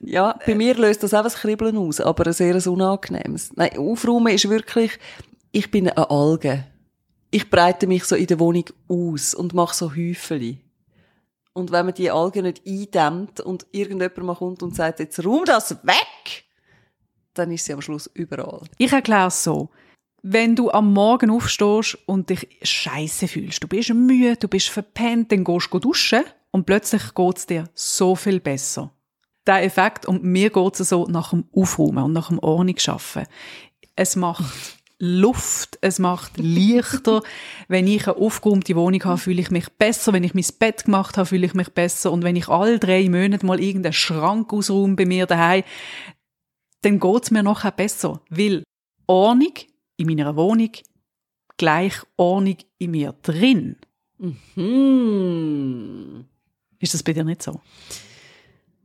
bei 0.47 0.55
mir 0.55 0.75
löst 0.75 1.03
das 1.05 1.15
auch 1.15 1.25
ein 1.25 1.31
Kribbeln 1.31 1.77
aus, 1.77 2.01
aber 2.01 2.27
ein 2.27 2.33
sehr 2.33 2.67
unangenehmes. 2.67 3.53
Nein, 3.55 3.79
aufräumen 3.79 4.35
ist 4.35 4.49
wirklich, 4.51 4.99
ich 5.53 5.71
bin 5.71 5.89
eine 5.89 6.11
Alge. 6.11 6.65
Ich 7.31 7.51
breite 7.51 7.87
mich 7.87 8.05
so 8.05 8.17
in 8.17 8.27
der 8.27 8.41
Wohnung 8.41 8.65
aus 8.89 9.35
und 9.35 9.55
mache 9.55 9.77
so 9.77 9.95
Häufeli. 9.95 10.59
Und 11.59 11.73
wenn 11.73 11.87
man 11.87 11.95
die 11.95 12.09
Algen 12.09 12.45
nicht 12.45 12.63
eindämmt 12.65 13.41
und 13.41 13.67
irgendjemand 13.73 14.19
mal 14.19 14.37
kommt 14.37 14.63
und 14.63 14.77
sagt, 14.77 15.01
jetzt 15.01 15.25
räum 15.25 15.45
das 15.45 15.73
weg, 15.83 16.45
dann 17.35 17.51
ist 17.51 17.65
sie 17.65 17.73
am 17.73 17.81
Schluss 17.81 18.09
überall. 18.15 18.61
Ich 18.79 18.93
erkläre 18.93 19.27
es 19.27 19.43
so. 19.43 19.69
Wenn 20.23 20.55
du 20.55 20.71
am 20.71 20.93
Morgen 20.93 21.31
aufstehst 21.31 21.99
und 22.07 22.31
dich 22.31 22.47
scheiße 22.63 23.27
fühlst, 23.27 23.61
du 23.61 23.67
bist 23.67 23.93
müde, 23.93 24.37
du 24.37 24.47
bist 24.47 24.69
verpennt, 24.69 25.33
dann 25.33 25.43
gehst 25.43 25.69
du 25.73 25.81
duschen 25.81 26.23
und 26.53 26.65
plötzlich 26.65 27.13
geht 27.13 27.39
es 27.39 27.47
dir 27.47 27.65
so 27.75 28.15
viel 28.15 28.39
besser. 28.39 28.93
Der 29.45 29.65
Effekt, 29.65 30.07
und 30.07 30.23
mir 30.23 30.51
geht 30.51 30.79
es 30.79 30.91
so 30.91 31.07
nach 31.09 31.31
dem 31.31 31.49
Aufräumen 31.53 32.05
und 32.05 32.13
nach 32.13 32.29
dem 32.29 32.39
Ordnung 32.39 32.79
schaffen. 32.79 33.27
Es 33.97 34.15
macht 34.15 34.78
Luft, 34.99 35.79
es 35.81 35.99
macht 35.99 36.33
leichter. 36.39 37.23
wenn 37.69 37.87
ich 37.87 38.09
eine 38.09 38.17
aufgeräumte 38.17 38.75
Wohnung 38.75 39.05
habe, 39.05 39.19
fühle 39.19 39.41
ich 39.41 39.51
mich 39.51 39.69
besser. 39.71 40.13
Wenn 40.13 40.25
ich 40.25 40.35
mein 40.35 40.45
Bett 40.59 40.85
gemacht 40.85 41.17
habe, 41.17 41.27
fühle 41.27 41.47
ich 41.47 41.55
mich 41.55 41.71
besser. 41.71 42.13
Und 42.13 42.25
wenn 42.25 42.37
ich 42.37 42.49
alle 42.49 42.79
drei 42.79 43.09
Monate 43.09 43.47
mal 43.47 43.61
irgendeinen 43.61 43.93
Schrank 43.93 44.53
ausräume 44.53 44.97
bei 44.97 45.07
mir 45.07 45.27
daheim, 45.27 45.63
dann 46.83 47.01
geht's 47.01 47.31
mir 47.31 47.43
nachher 47.43 47.73
besser. 47.73 48.21
Weil 48.29 48.63
Ordnung 49.07 49.55
in 49.97 50.07
meiner 50.07 50.37
Wohnung 50.37 50.71
gleich 51.57 51.95
Ordnung 52.17 52.57
in 52.79 52.91
mir 52.91 53.15
drin. 53.23 53.77
Hm. 54.55 56.25
Ist 56.81 56.95
das 56.95 57.03
bei 57.03 57.13
dir 57.13 57.25
nicht 57.25 57.43
so? 57.43 57.61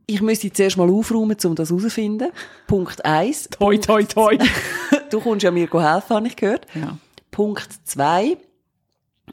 Ich 0.06 0.20
müsste 0.20 0.52
zuerst 0.52 0.76
mal 0.76 0.90
aufräumen, 0.90 1.36
um 1.44 1.54
das 1.54 1.70
herauszufinden. 1.70 2.30
Punkt 2.66 3.04
eins. 3.04 3.48
Toi, 3.50 3.78
toi, 3.78 4.02
toi. 4.04 4.38
Du 5.10 5.20
kommst 5.20 5.44
ja 5.44 5.50
mir 5.50 5.70
helfen, 5.70 6.16
habe 6.16 6.26
ich 6.26 6.36
gehört. 6.36 6.66
ja. 6.74 6.98
Punkt 7.30 7.68
zwei. 7.84 8.36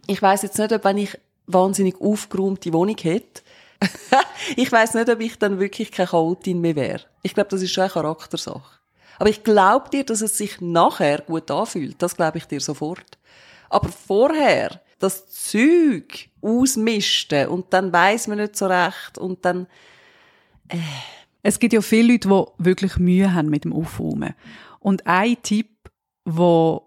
Ich 0.07 0.21
weiß 0.21 0.43
jetzt 0.43 0.57
nicht, 0.57 0.71
ob 0.71 0.83
wenn 0.83 0.97
ich 0.97 1.17
wahnsinnig 1.47 1.99
aufgeräumte 1.99 2.71
Wohnung 2.73 2.95
hätte, 3.01 3.41
ich 4.55 4.71
weiß 4.71 4.93
nicht, 4.93 5.09
ob 5.09 5.19
ich 5.19 5.37
dann 5.37 5.59
wirklich 5.59 5.91
keine 5.91 6.07
Chaotin 6.07 6.61
mehr 6.61 6.75
wäre. 6.75 7.01
Ich 7.23 7.33
glaube, 7.33 7.49
das 7.49 7.61
ist 7.61 7.71
schon 7.71 7.83
eine 7.83 7.91
Charaktersache. 7.91 8.79
Aber 9.19 9.29
ich 9.29 9.43
glaube 9.43 9.89
dir, 9.89 10.03
dass 10.03 10.21
es 10.21 10.37
sich 10.37 10.61
nachher 10.61 11.21
gut 11.21 11.49
anfühlt. 11.51 11.95
Das 12.01 12.15
glaube 12.15 12.37
ich 12.39 12.45
dir 12.45 12.59
sofort. 12.59 13.17
Aber 13.69 13.89
vorher 13.89 14.81
das 14.99 15.29
Zeug 15.29 16.29
ausmisten 16.41 17.47
und 17.47 17.73
dann 17.73 17.91
weiß 17.91 18.27
man 18.27 18.37
nicht 18.37 18.55
so 18.55 18.67
recht 18.67 19.17
und 19.17 19.45
dann 19.45 19.67
Es 21.43 21.59
gibt 21.59 21.73
ja 21.73 21.81
viele 21.81 22.13
Leute, 22.13 22.29
die 22.29 22.63
wirklich 22.63 22.97
Mühe 22.97 23.33
haben 23.33 23.49
mit 23.49 23.63
dem 23.63 23.73
Aufräumen. 23.73 24.33
Und 24.79 25.07
ein 25.07 25.37
Tipp, 25.41 25.69
der 26.25 26.81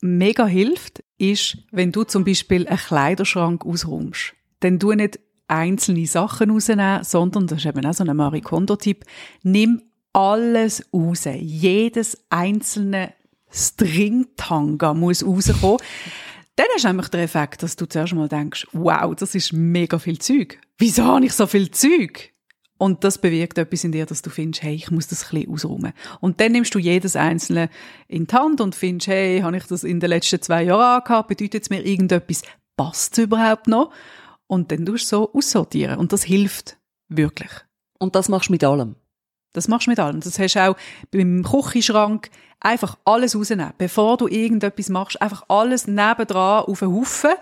mega 0.00 0.46
hilft, 0.46 1.02
ist, 1.18 1.58
wenn 1.70 1.92
du 1.92 2.04
zum 2.04 2.24
Beispiel 2.24 2.66
einen 2.68 2.78
Kleiderschrank 2.78 3.64
ausräumst, 3.64 4.34
dann 4.60 4.78
tu 4.78 4.92
nicht 4.92 5.18
einzelne 5.48 6.06
Sachen 6.06 6.50
rausnehmen, 6.50 7.02
sondern, 7.04 7.46
das 7.46 7.58
ist 7.60 7.66
eben 7.66 7.84
auch 7.84 7.94
so 7.94 8.04
ein 8.04 8.16
Marie 8.16 8.40
Kondo-Tipp, 8.40 9.04
nimm 9.42 9.82
alles 10.12 10.86
raus. 10.92 11.24
Jedes 11.24 12.18
einzelne 12.28 13.14
Stringtanga 13.50 14.94
muss 14.94 15.24
rauskommen. 15.24 15.78
Dann 16.56 16.66
hast 16.74 16.84
du 16.84 16.88
einfach 16.88 17.08
den 17.08 17.20
Effekt, 17.20 17.62
dass 17.62 17.76
du 17.76 17.86
zuerst 17.86 18.14
mal 18.14 18.28
denkst, 18.28 18.66
wow, 18.72 19.14
das 19.14 19.36
ist 19.36 19.52
mega 19.52 19.98
viel 19.98 20.18
Zeug. 20.18 20.58
Wieso 20.76 21.04
habe 21.04 21.24
ich 21.24 21.32
so 21.32 21.46
viel 21.46 21.70
Zeug? 21.70 22.32
Und 22.78 23.02
das 23.02 23.18
bewirkt 23.18 23.58
etwas 23.58 23.82
in 23.82 23.90
dir, 23.90 24.06
dass 24.06 24.22
du 24.22 24.30
findest, 24.30 24.62
hey, 24.62 24.74
ich 24.74 24.90
muss 24.90 25.08
das 25.08 25.24
ein 25.24 25.40
bisschen 25.40 25.52
ausräumen. 25.52 25.92
Und 26.20 26.40
dann 26.40 26.52
nimmst 26.52 26.74
du 26.74 26.78
jedes 26.78 27.16
einzelne 27.16 27.70
in 28.06 28.28
die 28.28 28.34
Hand 28.34 28.60
und 28.60 28.76
findest, 28.76 29.08
hey, 29.08 29.40
habe 29.40 29.56
ich 29.56 29.64
das 29.64 29.82
in 29.82 29.98
den 29.98 30.10
letzten 30.10 30.40
zwei 30.40 30.62
Jahren 30.62 31.00
angehabt? 31.02 31.28
Bedeutet 31.28 31.64
es 31.64 31.70
mir 31.70 31.84
irgendetwas? 31.84 32.42
Passt 32.76 33.18
es 33.18 33.24
überhaupt 33.24 33.66
noch? 33.66 33.90
Und 34.46 34.70
dann 34.70 34.86
tust 34.86 35.10
du 35.12 35.16
so 35.16 35.32
aussortieren. 35.32 35.98
Und 35.98 36.12
das 36.12 36.22
hilft 36.22 36.78
wirklich. 37.08 37.50
und 37.98 38.14
das 38.14 38.28
machst 38.28 38.48
du 38.48 38.52
mit 38.52 38.62
allem. 38.62 38.94
Das 39.52 39.66
machst 39.66 39.86
du 39.86 39.90
mit 39.90 39.98
allem. 39.98 40.20
Das 40.20 40.38
hast 40.38 40.54
du 40.54 40.70
auch 40.70 40.76
beim 41.10 41.42
Küchenschrank. 41.42 42.30
Einfach 42.60 42.96
alles 43.04 43.34
rausnehmen. 43.34 43.72
Bevor 43.76 44.16
du 44.16 44.28
irgendetwas 44.28 44.88
machst, 44.88 45.20
einfach 45.20 45.44
alles 45.48 45.86
nebendran 45.88 46.64
auf 46.64 46.82
einen 46.82 46.94
Haufen. 46.94 47.32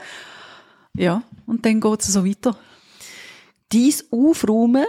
Ja, 0.95 1.23
und 1.47 1.66
dann 1.66 1.81
geht 1.81 2.00
es 2.00 2.07
so 2.07 2.25
weiter. 2.25 2.57
Dies 3.73 4.11
Aufräumen 4.11 4.87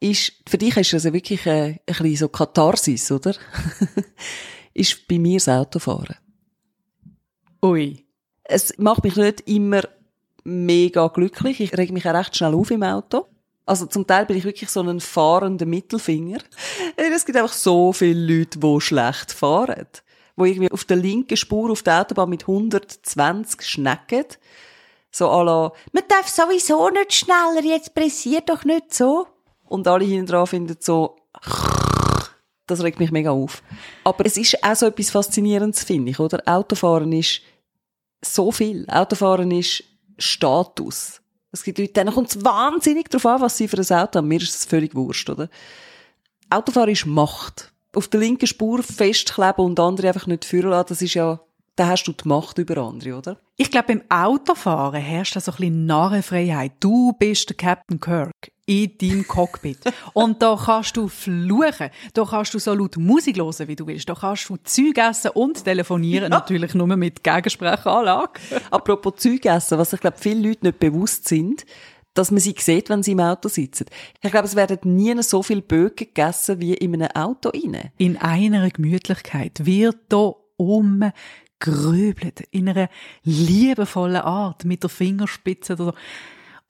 ist, 0.00 0.32
für 0.48 0.58
dich 0.58 0.76
ist 0.76 0.92
das 0.94 1.04
ja 1.04 1.12
wirklich 1.12 1.46
ein, 1.46 1.72
ein 1.74 1.78
bisschen 1.86 2.16
so 2.16 2.28
Katharsis, 2.28 3.12
oder? 3.12 3.34
ist 4.74 5.06
bei 5.06 5.18
mir 5.18 5.38
das 5.38 5.48
Autofahren. 5.48 6.16
Ui. 7.62 8.04
Es 8.44 8.76
macht 8.78 9.04
mich 9.04 9.16
nicht 9.16 9.48
immer 9.48 9.82
mega 10.42 11.06
glücklich. 11.08 11.60
Ich 11.60 11.76
reg 11.76 11.92
mich 11.92 12.08
auch 12.08 12.14
recht 12.14 12.36
schnell 12.36 12.54
auf 12.54 12.70
im 12.70 12.82
Auto. 12.82 13.26
Also 13.66 13.86
zum 13.86 14.06
Teil 14.06 14.26
bin 14.26 14.36
ich 14.36 14.44
wirklich 14.44 14.70
so 14.70 14.80
ein 14.80 15.00
fahrender 15.00 15.66
Mittelfinger. 15.66 16.38
Es 16.96 17.24
gibt 17.24 17.38
einfach 17.38 17.52
so 17.52 17.92
viele 17.92 18.38
Leute, 18.38 18.58
die 18.58 18.80
schlecht 18.80 19.30
fahren. 19.30 19.86
Die 20.36 20.48
irgendwie 20.48 20.72
auf 20.72 20.84
der 20.84 20.96
linken 20.96 21.36
Spur 21.36 21.70
auf 21.70 21.82
der 21.82 22.00
Autobahn 22.00 22.30
mit 22.30 22.42
120 22.42 23.60
schnecken. 23.62 24.24
So 25.12 25.28
à 25.28 25.44
la, 25.44 25.72
Man 25.92 26.04
darf 26.08 26.28
sowieso 26.28 26.88
nicht 26.88 27.12
schneller, 27.12 27.62
jetzt 27.62 27.94
pressiert 27.94 28.48
doch 28.48 28.64
nicht 28.64 28.94
so. 28.94 29.26
Und 29.70 29.86
alle 29.86 30.04
hinten 30.04 30.26
dran 30.26 30.46
finden 30.46 30.76
so, 30.80 31.16
das 32.66 32.82
regt 32.82 32.98
mich 32.98 33.12
mega 33.12 33.30
auf. 33.30 33.62
Aber 34.04 34.26
es 34.26 34.36
ist 34.36 34.62
auch 34.64 34.74
so 34.74 34.86
etwas 34.86 35.10
Faszinierendes, 35.10 35.84
finde 35.84 36.10
ich, 36.10 36.18
oder? 36.18 36.42
Autofahren 36.44 37.12
ist 37.12 37.40
so 38.20 38.50
viel. 38.50 38.84
Autofahren 38.88 39.50
ist 39.52 39.84
Status. 40.18 41.20
Es 41.52 41.62
gibt 41.62 41.78
Leute, 41.78 41.92
denen 41.92 42.12
kommt 42.12 42.34
es 42.34 42.44
wahnsinnig 42.44 43.08
darauf 43.08 43.26
an, 43.26 43.40
was 43.40 43.56
sie 43.56 43.68
für 43.68 43.78
ein 43.78 43.98
Auto 43.98 44.18
haben. 44.18 44.28
Mir 44.28 44.40
ist 44.40 44.54
es 44.54 44.64
völlig 44.64 44.94
wurscht, 44.94 45.30
oder? 45.30 45.48
Autofahren 46.50 46.90
ist 46.90 47.06
Macht. 47.06 47.72
Auf 47.94 48.08
der 48.08 48.20
linken 48.20 48.46
Spur 48.46 48.82
festkleben 48.82 49.64
und 49.64 49.78
andere 49.78 50.08
einfach 50.08 50.26
nicht 50.26 50.44
führen 50.44 50.70
lassen, 50.70 50.88
das 50.90 51.02
ist 51.02 51.14
ja, 51.14 51.40
da 51.76 51.88
hast 51.88 52.04
du 52.04 52.12
die 52.12 52.28
Macht 52.28 52.58
über 52.58 52.76
andere, 52.78 53.16
oder? 53.16 53.36
Ich 53.56 53.70
glaube, 53.70 53.88
beim 53.88 54.02
Autofahren 54.08 55.00
herrscht 55.00 55.36
da 55.36 55.40
so 55.40 55.52
ein 55.52 55.56
bisschen 55.56 55.86
Narrenfreiheit. 55.86 56.72
Du 56.80 57.12
bist 57.12 57.48
der 57.48 57.56
Captain 57.56 58.00
Kirk 58.00 58.52
in 58.70 58.96
deinem 58.98 59.26
Cockpit. 59.26 59.78
Und 60.12 60.40
da 60.40 60.56
kannst 60.64 60.96
du 60.96 61.08
fluchen. 61.08 61.90
Da 62.14 62.24
kannst 62.24 62.54
du 62.54 62.60
so 62.60 62.72
laut 62.72 62.96
Musik 62.96 63.36
hören, 63.36 63.66
wie 63.66 63.74
du 63.74 63.84
willst. 63.84 64.08
Da 64.08 64.14
kannst 64.14 64.48
du 64.48 64.56
Zeug 64.62 64.96
essen 64.96 65.32
und 65.32 65.64
telefonieren. 65.64 66.30
Natürlich 66.30 66.74
nur 66.74 66.86
mit 66.96 67.24
Gegensprechanlage. 67.24 68.40
Apropos 68.70 69.14
Zeug 69.16 69.44
essen, 69.44 69.76
was 69.76 69.92
ich 69.92 70.00
glaube, 70.00 70.18
viele 70.20 70.48
Leute 70.48 70.66
nicht 70.66 70.78
bewusst 70.78 71.26
sind, 71.26 71.66
dass 72.14 72.30
man 72.30 72.38
sie 72.38 72.54
sieht, 72.56 72.90
wenn 72.90 73.02
sie 73.02 73.12
im 73.12 73.20
Auto 73.20 73.48
sitzen. 73.48 73.86
Ich 74.20 74.30
glaube, 74.30 74.46
es 74.46 74.54
werden 74.54 74.96
nie 74.96 75.20
so 75.22 75.42
viele 75.42 75.62
Bögen 75.62 75.96
gegessen 75.96 76.60
wie 76.60 76.74
in 76.74 76.94
einem 76.94 77.10
Auto 77.14 77.48
rein. 77.48 77.90
In 77.98 78.18
einer 78.18 78.70
Gemütlichkeit 78.70 79.66
wird 79.66 79.96
da 80.10 80.32
umgröbelt. 80.56 82.42
In 82.52 82.68
einer 82.68 82.88
liebevollen 83.24 84.22
Art. 84.22 84.64
Mit 84.64 84.84
der 84.84 84.90
Fingerspitze 84.90 85.72
oder 85.72 85.86
so. 85.86 85.92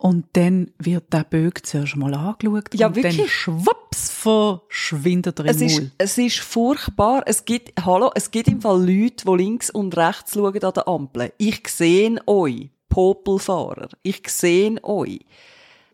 Und 0.00 0.24
dann 0.32 0.70
wird 0.78 1.12
der 1.12 1.24
Bög 1.24 1.66
zuerst 1.66 1.94
mal 1.94 2.14
angeschaut. 2.14 2.72
Ja, 2.72 2.86
und 2.86 2.96
dann 2.96 3.04
wirklich. 3.04 3.30
schwupps 3.30 4.08
verschwindet 4.10 5.38
er 5.38 5.44
im 5.44 5.50
Es 5.50 5.60
ist, 5.60 5.78
Maul. 5.78 5.90
es 5.98 6.16
ist 6.16 6.38
furchtbar. 6.38 7.22
Es 7.26 7.44
gibt, 7.44 7.84
hallo, 7.84 8.10
es 8.14 8.30
gibt 8.30 8.48
im 8.48 8.62
Fall 8.62 8.80
Leute, 8.80 9.26
die 9.26 9.36
links 9.36 9.68
und 9.68 9.94
rechts 9.98 10.32
schauen 10.32 10.64
an 10.64 10.72
der 10.72 10.88
Ampel. 10.88 11.32
Ich 11.36 11.68
sehe 11.68 12.18
euch, 12.26 12.70
Popelfahrer. 12.88 13.90
Ich 14.02 14.26
sehe 14.30 14.82
euch. 14.82 15.20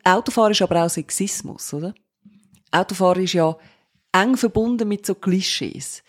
Autofahren 0.04 0.52
ist 0.52 0.62
aber 0.62 0.84
auch 0.84 0.88
Sexismus, 0.88 1.74
oder? 1.74 1.92
Autofahren 2.70 3.24
ist 3.24 3.32
ja 3.32 3.56
eng 4.12 4.36
verbunden 4.36 4.86
mit 4.86 5.04
so 5.04 5.16
Klischees. 5.16 6.04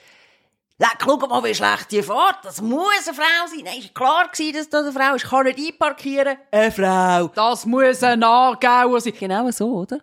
Leck, 0.79 0.99
schau 1.03 1.17
mal, 1.17 1.43
wie 1.43 1.55
schlecht 1.55 1.91
die 1.91 2.03
fährt. 2.03 2.37
Das 2.43 2.61
muss 2.61 3.07
eine 3.07 3.15
Frau 3.15 3.47
sein. 3.47 3.61
Nein, 3.65 3.79
ist 3.79 3.95
klar 3.95 4.29
gewesen, 4.31 4.57
dass 4.57 4.69
das 4.69 4.83
eine 4.83 4.93
Frau 4.93 5.15
ist. 5.15 5.23
Ich 5.23 5.29
kann 5.29 5.45
nicht 5.45 5.57
einparkieren. 5.57 6.37
Eine 6.51 6.71
Frau. 6.71 7.31
Das 7.33 7.65
muss 7.65 8.03
ein 8.03 8.21
Aargauer 8.21 9.01
sein. 9.01 9.13
Genau 9.19 9.49
so, 9.49 9.73
oder? 9.73 9.99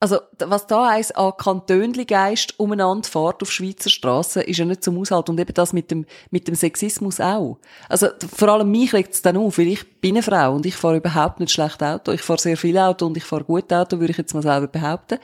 Also, 0.00 0.20
was 0.38 0.66
da 0.66 0.88
eins 0.88 1.10
an 1.10 1.32
Kantönli-Geist 1.36 2.58
umeinander 2.58 3.06
fährt 3.06 3.42
auf 3.42 3.50
Schweizer 3.50 3.90
Strassen, 3.90 4.42
ist 4.42 4.56
ja 4.56 4.64
nicht 4.64 4.82
zum 4.82 4.98
Aushalten. 4.98 5.32
Und 5.32 5.40
eben 5.40 5.52
das 5.52 5.74
mit 5.74 5.90
dem, 5.90 6.06
mit 6.30 6.48
dem 6.48 6.54
Sexismus 6.54 7.20
auch. 7.20 7.58
Also, 7.90 8.08
vor 8.34 8.48
allem 8.48 8.70
mich 8.70 8.94
regt 8.94 9.12
es 9.12 9.20
dann 9.20 9.36
auf, 9.36 9.58
weil 9.58 9.68
ich 9.68 10.00
bin 10.00 10.14
eine 10.14 10.22
Frau 10.22 10.54
und 10.54 10.64
ich 10.64 10.76
fahre 10.76 10.96
überhaupt 10.96 11.38
nicht 11.38 11.52
schlecht 11.52 11.82
Auto. 11.82 12.12
Ich 12.12 12.22
fahre 12.22 12.40
sehr 12.40 12.56
viel 12.56 12.78
Auto 12.78 13.04
und 13.04 13.16
ich 13.18 13.24
fahre 13.24 13.44
gut 13.44 13.70
Auto, 13.74 14.00
würde 14.00 14.12
ich 14.12 14.18
jetzt 14.18 14.32
mal 14.32 14.42
selber 14.42 14.68
behaupten. 14.68 15.18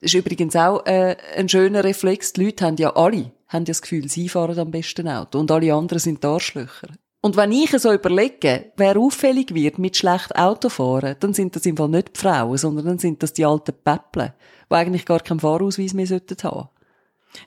Das 0.00 0.12
ist 0.12 0.14
übrigens 0.14 0.56
auch 0.56 0.84
äh, 0.86 1.16
ein 1.36 1.48
schöner 1.48 1.84
Reflex. 1.84 2.32
Die 2.32 2.46
Leute 2.46 2.64
haben 2.64 2.76
ja 2.78 2.96
alle 2.96 3.30
haben 3.48 3.64
ja 3.64 3.68
das 3.68 3.82
Gefühl, 3.82 4.08
sie 4.08 4.28
fahren 4.28 4.58
am 4.58 4.70
besten 4.70 5.08
Auto 5.08 5.38
und 5.38 5.50
alle 5.50 5.74
anderen 5.74 5.98
sind 5.98 6.22
die 6.22 6.26
Arschlöcher. 6.26 6.88
Und 7.20 7.36
wenn 7.36 7.52
ich 7.52 7.70
so 7.70 7.90
überlege, 7.90 8.72
wer 8.76 8.98
auffällig 8.98 9.54
wird 9.54 9.78
mit 9.78 9.96
schlecht 9.96 10.36
Autofahren, 10.36 11.16
dann 11.20 11.32
sind 11.32 11.56
das 11.56 11.64
im 11.64 11.76
Fall 11.76 11.88
nicht 11.88 12.16
die 12.16 12.20
Frauen, 12.20 12.58
sondern 12.58 12.84
dann 12.84 12.98
sind 12.98 13.22
das 13.22 13.32
die 13.32 13.46
alten 13.46 13.74
Päpplen, 13.82 14.34
die 14.70 14.74
eigentlich 14.74 15.06
gar 15.06 15.20
keinen 15.20 15.40
Fahrausweis 15.40 15.94
mehr 15.94 16.06
sollten 16.06 16.36
haben. 16.42 16.68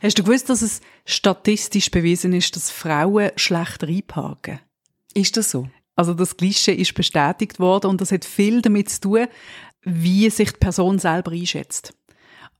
Hast 0.01 0.17
du 0.17 0.23
gewusst, 0.23 0.49
dass 0.49 0.63
es 0.63 0.81
statistisch 1.05 1.91
bewiesen 1.91 2.33
ist, 2.33 2.55
dass 2.55 2.71
Frauen 2.71 3.31
schlecht 3.35 3.83
reinparken? 3.83 4.59
Ist 5.13 5.37
das 5.37 5.51
so? 5.51 5.69
Also 5.95 6.13
das 6.13 6.37
Klischee 6.37 6.73
ist 6.73 6.93
bestätigt 6.93 7.59
worden 7.59 7.91
und 7.91 8.01
das 8.01 8.11
hat 8.11 8.25
viel 8.25 8.61
damit 8.61 8.89
zu 8.89 9.01
tun, 9.01 9.27
wie 9.83 10.29
sich 10.29 10.51
die 10.53 10.59
Person 10.59 10.99
selber 10.99 11.31
einschätzt. 11.31 11.93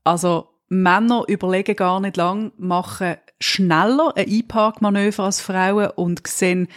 Also 0.04 0.48
Männer 0.68 1.24
überlegen 1.28 1.76
gar 1.76 2.00
nicht 2.00 2.16
lang, 2.16 2.52
machen 2.58 3.16
schneller 3.40 4.12
ein 4.16 4.28
Einparkmanöver 4.28 5.24
als 5.24 5.40
Frauen 5.40 5.90
und 5.90 6.26
sehen 6.26 6.68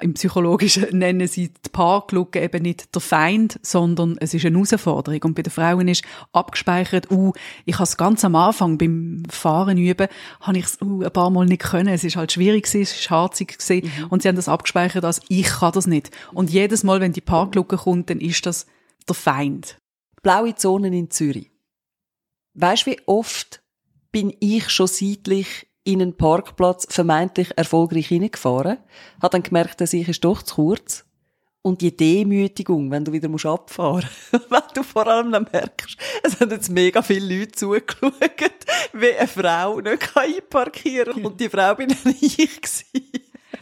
im 0.00 0.14
Psychologischen 0.14 0.86
nennen 0.98 1.28
sie 1.28 1.48
die 1.48 1.68
Parklücke 1.70 2.40
eben 2.40 2.62
nicht 2.62 2.94
der 2.94 3.02
Feind, 3.02 3.60
sondern 3.62 4.16
es 4.18 4.34
ist 4.34 4.44
eine 4.44 4.56
Herausforderung. 4.56 5.22
Und 5.24 5.34
bei 5.34 5.42
den 5.42 5.50
Frauen 5.50 5.88
ist 5.88 6.04
abgespeichert, 6.32 7.10
uh, 7.10 7.32
ich 7.64 7.74
habe 7.74 7.84
es 7.84 7.96
ganz 7.96 8.24
am 8.24 8.34
Anfang 8.34 8.78
beim 8.78 9.22
Fahren 9.28 9.78
üben, 9.78 10.08
habe 10.40 10.58
ich 10.58 10.64
es 10.64 10.78
uh, 10.82 11.02
ein 11.02 11.12
paar 11.12 11.30
Mal 11.30 11.46
nicht 11.46 11.62
können. 11.62 11.88
Es 11.88 12.04
ist 12.04 12.16
halt 12.16 12.32
schwierig 12.32 12.64
gewesen, 12.64 12.82
es 12.82 12.98
ist 12.98 13.10
harzig 13.10 13.58
gewesen. 13.58 13.90
Mhm. 13.98 14.06
Und 14.08 14.22
sie 14.22 14.28
haben 14.28 14.36
das 14.36 14.48
abgespeichert 14.48 15.04
als, 15.04 15.20
ich 15.28 15.46
kann 15.46 15.72
das 15.72 15.86
nicht. 15.86 16.10
Und 16.32 16.50
jedes 16.50 16.82
Mal, 16.82 17.00
wenn 17.00 17.12
die 17.12 17.20
Parklücke 17.20 17.76
kommt, 17.76 18.10
dann 18.10 18.20
ist 18.20 18.46
das 18.46 18.66
der 19.08 19.14
Feind. 19.14 19.78
Blaue 20.22 20.54
Zonen 20.54 20.92
in 20.92 21.10
Zürich. 21.10 21.50
Weißt 22.54 22.86
du, 22.86 22.90
wie 22.90 23.00
oft 23.06 23.62
bin 24.12 24.34
ich 24.40 24.68
schon 24.70 24.88
seitlich 24.88 25.69
in 25.92 26.02
einen 26.02 26.16
Parkplatz 26.16 26.86
vermeintlich 26.88 27.56
erfolgreich 27.56 28.08
hineingefahren, 28.08 28.78
hat 29.20 29.34
dann 29.34 29.42
gemerkt, 29.42 29.80
dass 29.80 29.92
ich 29.92 30.08
ist 30.08 30.24
doch 30.24 30.42
zu 30.42 30.54
kurz. 30.56 31.04
Und 31.62 31.82
die 31.82 31.94
Demütigung, 31.94 32.90
wenn 32.90 33.04
du 33.04 33.12
wieder 33.12 33.28
musst 33.28 33.44
abfahren 33.44 34.08
musst, 34.32 34.50
wenn 34.50 34.62
du 34.74 34.82
vor 34.82 35.06
allem 35.06 35.30
dann 35.30 35.46
merkst, 35.52 35.96
es 36.22 36.40
haben 36.40 36.50
jetzt 36.50 36.70
mega 36.70 37.02
viele 37.02 37.38
Leute 37.38 37.52
zugeschaut, 37.52 38.12
wie 38.94 39.14
eine 39.14 39.28
Frau 39.28 39.80
nicht 39.80 40.16
einparkieren 40.16 41.14
kann. 41.14 41.24
Und 41.26 41.40
die 41.40 41.50
Frau 41.50 41.74
bin 41.74 41.90
ich 42.20 42.36
gewesen. 42.36 43.10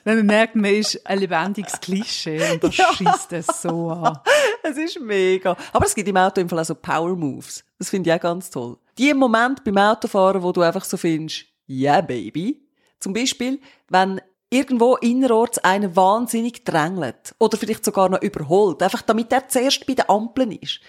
Wenn 0.04 0.18
man 0.18 0.26
merkt, 0.26 0.54
man 0.54 0.73
ist 0.73 1.04
ein 1.06 1.18
lebendiges 1.18 1.80
Klischee 1.80 2.52
und 2.52 2.62
das 2.62 2.76
ja. 2.76 2.92
schießt 2.92 3.32
es 3.32 3.47
so 3.62 3.90
an. 3.90 4.18
Es 4.62 4.76
ist 4.76 5.00
mega. 5.00 5.56
Aber 5.73 5.85
es 5.85 5.94
gibt 5.94 6.08
im 6.08 6.16
Auto 6.16 6.40
im 6.40 6.49
Fall 6.49 6.61
auch 6.61 6.64
so 6.64 6.75
Power 6.75 7.16
Moves. 7.16 7.64
Das 7.78 7.90
finde 7.90 8.11
ich 8.11 8.16
auch 8.16 8.20
ganz 8.20 8.49
toll. 8.49 8.78
Die 8.97 9.12
Moment 9.12 9.64
beim 9.64 9.76
Autofahren, 9.76 10.42
wo 10.42 10.52
du 10.52 10.62
einfach 10.62 10.85
so 10.85 10.97
findest, 10.97 11.47
yeah, 11.69 12.01
baby. 12.01 12.63
Zum 12.99 13.13
Beispiel, 13.13 13.61
wenn 13.89 14.21
irgendwo 14.51 14.97
innerorts 14.97 15.59
einer 15.59 15.95
wahnsinnig 15.95 16.65
drängelt 16.65 17.35
oder 17.39 17.57
vielleicht 17.57 17.85
sogar 17.85 18.09
noch 18.09 18.23
überholt, 18.23 18.83
einfach 18.83 19.03
damit 19.03 19.33
er 19.33 19.49
zuerst 19.49 19.87
bei 19.87 19.95
den 19.95 20.09
Ampeln 20.09 20.53
ist. 20.53 20.81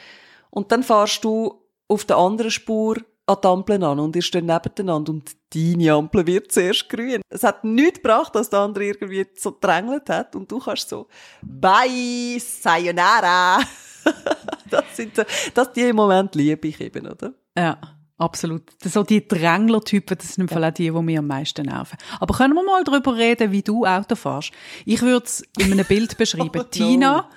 Und 0.49 0.71
dann 0.71 0.83
fahrst 0.83 1.23
du 1.23 1.61
auf 1.87 2.05
der 2.05 2.17
anderen 2.17 2.51
Spur 2.51 2.97
an 3.25 3.37
die 3.43 3.47
Ampeln 3.47 3.83
an 3.83 3.99
und 3.99 4.15
ihr 4.15 4.21
steht 4.21 4.43
nebeneinander 4.43 5.11
und 5.11 5.31
deine 5.53 5.93
Ampel 5.93 6.25
wird 6.25 6.51
zuerst 6.51 6.89
grün. 6.89 7.21
Es 7.29 7.43
hat 7.43 7.63
nichts 7.63 8.01
gebracht, 8.01 8.33
dass 8.33 8.49
der 8.49 8.59
andere 8.59 8.85
irgendwie 8.85 9.27
so 9.35 9.55
drängelt 9.59 10.09
hat 10.09 10.35
und 10.35 10.51
du 10.51 10.59
kannst 10.59 10.89
so 10.89 11.07
Bye, 11.41 12.39
Sayonara. 12.39 13.59
das 14.69 14.83
sind 14.95 15.13
das 15.53 15.73
die 15.73 15.81
im 15.81 15.95
Moment 15.95 16.33
liebe 16.33 16.67
ich 16.67 16.79
eben, 16.81 17.07
oder? 17.07 17.33
Ja. 17.55 17.77
Absolut. 18.19 18.63
So 18.83 19.03
die 19.03 19.25
Drängler-Typen, 19.25 20.17
das 20.17 20.33
sind 20.33 20.41
im 20.43 20.47
Fall 20.49 20.65
auch 20.65 20.73
die, 20.73 20.91
die 20.91 21.01
mich 21.01 21.17
am 21.17 21.27
meisten 21.27 21.65
nerven. 21.65 21.97
Aber 22.19 22.35
können 22.35 22.53
wir 22.53 22.63
mal 22.63 22.83
darüber 22.83 23.15
reden, 23.15 23.51
wie 23.53 23.61
du 23.61 23.85
Auto 23.85 24.15
fährst? 24.15 24.51
Ich 24.85 25.01
würde 25.01 25.25
es 25.25 25.41
in 25.57 25.71
einem 25.71 25.85
Bild 25.85 26.17
beschreiben. 26.17 26.51
oh, 26.53 26.57
no. 26.57 26.63
Tina 26.63 27.29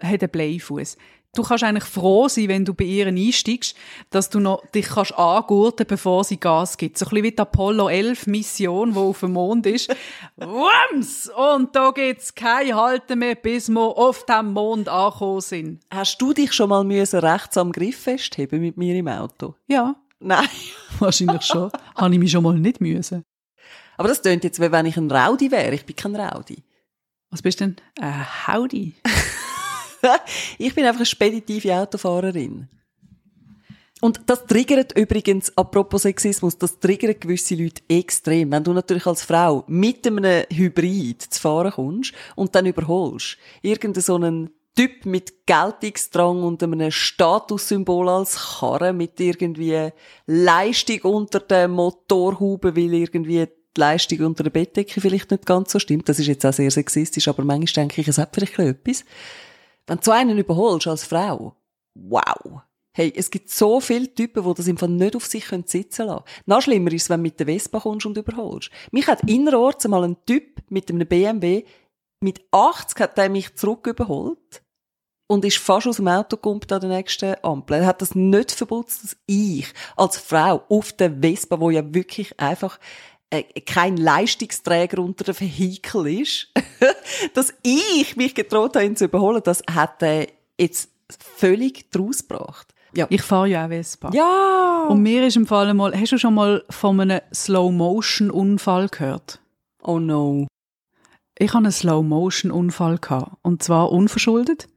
hat 0.00 0.22
einen 0.22 0.30
Bleifuß 0.30 0.96
du 1.34 1.42
kannst 1.42 1.64
eigentlich 1.64 1.84
froh 1.84 2.28
sein, 2.28 2.48
wenn 2.48 2.64
du 2.64 2.74
bei 2.74 2.84
ihr 2.84 3.06
einsteigst, 3.06 3.74
dass 4.10 4.28
du 4.28 4.38
noch 4.38 4.66
dich 4.66 4.86
kannst 4.86 5.16
angurten, 5.18 5.86
bevor 5.86 6.24
sie 6.24 6.38
Gas 6.38 6.76
gibt. 6.76 6.98
So 6.98 7.06
ein 7.06 7.10
bisschen 7.10 7.24
wie 7.24 7.30
die 7.30 7.38
Apollo 7.38 7.88
11 7.88 8.26
Mission, 8.26 8.94
wo 8.94 9.10
auf 9.10 9.20
dem 9.20 9.32
Mond 9.32 9.66
ist. 9.66 9.94
Wumms! 10.36 11.30
Und 11.34 11.74
da 11.74 11.90
gibt's 11.90 12.34
kein 12.34 12.74
Halten 12.74 13.18
mehr, 13.18 13.34
bis 13.34 13.68
wir 13.68 13.80
auf 13.80 14.26
dem 14.26 14.52
Mond 14.52 14.88
angekommen 14.88 15.40
sind. 15.40 15.80
Hast 15.90 16.20
du 16.20 16.32
dich 16.32 16.52
schon 16.52 16.68
mal 16.68 16.84
müssen 16.84 17.20
rechts 17.20 17.56
am 17.56 17.72
Griff 17.72 18.02
festheben 18.02 18.60
mit 18.60 18.76
mir 18.76 18.94
im 18.94 19.08
Auto? 19.08 19.54
Ja. 19.66 19.96
Nein. 20.20 20.48
Wahrscheinlich 20.98 21.42
schon. 21.42 21.70
Habe 21.96 22.14
ich 22.14 22.20
mich 22.20 22.30
schon 22.30 22.44
mal 22.44 22.58
nicht 22.58 22.80
müssen. 22.80 23.24
Aber 23.96 24.08
das 24.08 24.22
tönt 24.22 24.44
jetzt, 24.44 24.60
wie 24.60 24.70
wenn 24.70 24.86
ich 24.86 24.96
ein 24.96 25.10
Raudi 25.10 25.50
wäre. 25.50 25.74
Ich 25.74 25.84
bin 25.84 25.96
kein 25.96 26.14
Raudi. 26.14 26.62
Was 27.30 27.42
bist 27.42 27.60
du 27.60 27.64
denn? 27.64 27.76
Äh, 28.00 28.12
Howdy. 28.46 28.94
ich 30.58 30.74
bin 30.74 30.84
einfach 30.84 31.00
eine 31.00 31.06
speditive 31.06 31.74
Autofahrerin. 31.74 32.68
Und 34.00 34.20
das 34.26 34.46
triggert 34.46 34.98
übrigens, 34.98 35.56
apropos 35.56 36.02
Sexismus, 36.02 36.58
das 36.58 36.80
triggert 36.80 37.20
gewisse 37.20 37.54
Leute 37.54 37.82
extrem. 37.88 38.50
Wenn 38.50 38.64
du 38.64 38.72
natürlich 38.72 39.06
als 39.06 39.22
Frau 39.22 39.62
mit 39.68 40.04
einem 40.04 40.44
Hybrid 40.50 41.22
zu 41.22 41.40
fahren 41.40 41.70
kommst 41.70 42.12
und 42.34 42.52
dann 42.52 42.66
überholst, 42.66 43.38
irgendeinen 43.62 44.02
so 44.02 44.16
einen 44.16 44.50
Typ 44.74 45.06
mit 45.06 45.46
Geltungsdrang 45.46 46.42
und 46.42 46.62
einem 46.64 46.90
Statussymbol 46.90 48.08
als 48.08 48.58
Karre 48.58 48.92
mit 48.92 49.20
irgendwie 49.20 49.90
Leistung 50.26 51.02
unter 51.02 51.38
der 51.38 51.68
Motorhaube, 51.68 52.74
weil 52.74 52.94
irgendwie 52.94 53.46
die 53.76 53.80
Leistung 53.80 54.20
unter 54.26 54.42
der 54.42 54.50
Bettdecke 54.50 55.00
vielleicht 55.00 55.30
nicht 55.30 55.46
ganz 55.46 55.70
so 55.70 55.78
stimmt. 55.78 56.08
Das 56.08 56.18
ist 56.18 56.26
jetzt 56.26 56.44
auch 56.44 56.52
sehr 56.52 56.72
sexistisch, 56.72 57.28
aber 57.28 57.44
manchmal 57.44 57.84
denke 57.84 58.00
ich, 58.00 58.08
es 58.08 58.18
hat 58.18 58.34
vielleicht 58.34 58.58
etwas. 58.58 59.04
Wenn 59.86 59.98
du 59.98 60.10
einen 60.10 60.38
überholst 60.38 60.86
als 60.86 61.04
Frau, 61.04 61.56
wow. 61.94 62.62
Hey, 62.94 63.12
es 63.16 63.30
gibt 63.30 63.48
so 63.48 63.80
viele 63.80 64.12
Typen, 64.12 64.44
die 64.44 64.54
das 64.54 64.66
im 64.66 64.76
Fall 64.76 64.90
nicht 64.90 65.16
auf 65.16 65.24
sich 65.24 65.46
sitzen 65.46 66.06
lassen 66.06 66.24
können. 66.24 66.24
Noch 66.44 66.60
schlimmer 66.60 66.92
ist 66.92 67.04
es, 67.04 67.10
wenn 67.10 67.20
du 67.20 67.22
mit 67.22 67.40
der 67.40 67.46
Vespa 67.46 67.80
kommst 67.80 68.04
und 68.04 68.18
überholst. 68.18 68.70
Mich 68.90 69.06
hat 69.06 69.28
innerorts 69.28 69.88
mal 69.88 70.04
ein 70.04 70.16
Typ 70.26 70.60
mit 70.68 70.90
einem 70.90 71.08
BMW, 71.08 71.64
mit 72.22 72.42
80 72.50 73.00
hat 73.00 73.18
er 73.18 73.30
mich 73.30 73.54
zurück 73.54 73.86
überholt 73.86 74.62
und 75.26 75.44
ist 75.46 75.56
fast 75.56 75.86
aus 75.86 75.96
dem 75.96 76.08
Auto 76.08 76.36
gekommen 76.36 76.60
an 76.70 76.80
der 76.80 76.90
nächsten 76.90 77.34
Ampel. 77.42 77.78
Er 77.78 77.86
hat 77.86 78.02
das 78.02 78.14
nicht 78.14 78.52
verputzt, 78.52 79.02
dass 79.02 79.16
ich 79.26 79.72
als 79.96 80.18
Frau 80.18 80.62
auf 80.68 80.92
der 80.92 81.10
Vespa, 81.10 81.58
wo 81.58 81.70
ja 81.70 81.94
wirklich 81.94 82.38
einfach 82.38 82.78
äh, 83.30 83.42
kein 83.62 83.96
Leistungsträger 83.96 84.98
unter 85.02 85.24
dem 85.24 85.40
Vehikel 85.40 86.20
ist, 86.20 86.51
dass 87.34 87.54
ich 87.62 88.16
mich 88.16 88.34
getraut 88.34 88.76
habe, 88.76 88.84
ihn 88.84 88.96
zu 88.96 89.04
überholen, 89.04 89.42
das 89.44 89.62
hat 89.70 90.02
er 90.02 90.28
jetzt 90.58 90.90
völlig 91.36 91.90
draus 91.90 92.26
gebracht. 92.26 92.72
Ja. 92.94 93.06
Ich 93.08 93.22
fahre 93.22 93.48
ja 93.48 93.64
auch 93.64 93.68
Vespa. 93.68 94.10
Ja! 94.12 94.86
Und 94.88 95.02
mir 95.02 95.26
ist 95.26 95.36
im 95.36 95.46
Fall 95.46 95.72
mal, 95.72 95.98
hast 95.98 96.12
du 96.12 96.18
schon 96.18 96.34
mal 96.34 96.62
von 96.68 97.00
einem 97.00 97.20
Slow-Motion-Unfall 97.32 98.88
gehört? 98.88 99.40
Oh 99.82 99.98
no. 99.98 100.46
Ich 101.38 101.48
hatte 101.48 101.64
einen 101.64 101.72
Slow-Motion-Unfall. 101.72 102.98
Und 103.42 103.62
zwar 103.62 103.90
unverschuldet. 103.90 104.68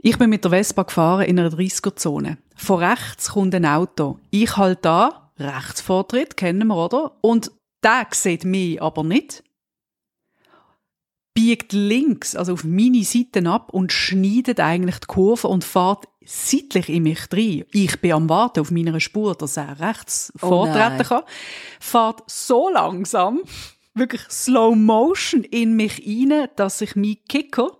Ich 0.00 0.18
bin 0.18 0.30
mit 0.30 0.44
der 0.44 0.50
Vespa 0.50 0.82
gefahren 0.82 1.24
in 1.24 1.40
einer 1.40 1.50
30er-Zone. 1.50 2.38
Von 2.54 2.84
rechts 2.84 3.30
kommt 3.30 3.54
ein 3.54 3.66
Auto. 3.66 4.18
Ich 4.30 4.56
halte 4.56 4.82
da, 4.82 5.32
Rechtsvortritt, 5.38 6.36
kennen 6.36 6.68
wir, 6.68 6.76
oder? 6.76 7.12
Und 7.20 7.50
der 7.82 8.06
sieht 8.12 8.44
mich 8.44 8.80
aber 8.82 9.02
nicht. 9.02 9.42
Biegt 11.34 11.72
links, 11.72 12.34
also 12.34 12.54
auf 12.54 12.64
meine 12.64 13.04
Seite 13.04 13.48
ab 13.48 13.72
und 13.72 13.92
schneidet 13.92 14.60
eigentlich 14.60 14.98
die 14.98 15.06
Kurve 15.06 15.48
und 15.48 15.64
fährt 15.64 16.08
seitlich 16.24 16.88
in 16.88 17.04
mich 17.04 17.20
rein. 17.32 17.64
Ich 17.72 18.00
bin 18.00 18.12
am 18.12 18.28
Warten 18.28 18.60
auf 18.60 18.70
meiner 18.70 18.98
Spur, 19.00 19.34
dass 19.34 19.56
er 19.56 19.80
rechts 19.80 20.32
oh 20.42 20.48
vortreten 20.48 21.06
kann. 21.06 21.22
Fährt 21.80 22.22
so 22.26 22.68
langsam, 22.68 23.40
wirklich 23.94 24.22
Slow 24.28 24.76
Motion 24.76 25.44
in 25.44 25.74
mich 25.74 26.04
rein, 26.06 26.48
dass 26.56 26.80
ich 26.80 26.96
mein 26.96 27.16
Kicker, 27.28 27.70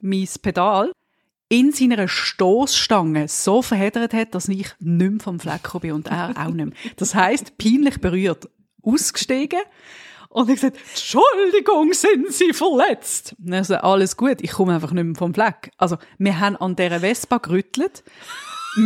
mein 0.00 0.28
Pedal, 0.42 0.92
in 1.48 1.72
seiner 1.72 2.08
Stoßstange 2.08 3.26
so 3.28 3.62
verheddert 3.62 4.12
hat, 4.12 4.34
dass 4.34 4.48
ich 4.48 4.56
nicht 4.58 4.76
mehr 4.80 5.18
vom 5.18 5.40
Fleck 5.40 5.70
bin 5.80 5.92
und 5.92 6.08
er 6.08 6.34
auch 6.36 6.50
nicht 6.50 6.66
mehr. 6.66 6.94
Das 6.96 7.14
heisst, 7.14 7.56
peinlich 7.56 8.00
berührt, 8.00 8.48
ausgestiegen 8.82 9.60
und 10.28 10.48
ich 10.48 10.56
gesagt, 10.56 10.78
Entschuldigung, 10.90 11.92
sind 11.92 12.32
Sie 12.32 12.52
verletzt? 12.52 13.34
Also, 13.50 13.76
alles 13.76 14.16
gut, 14.16 14.40
ich 14.40 14.52
komme 14.52 14.74
einfach 14.74 14.92
nicht 14.92 15.04
mehr 15.04 15.14
vom 15.16 15.34
Fleck. 15.34 15.70
Also, 15.78 15.96
wir 16.18 16.38
haben 16.38 16.56
an 16.56 16.76
dieser 16.76 17.00
Vespa 17.00 17.38
gerüttelt 17.38 18.04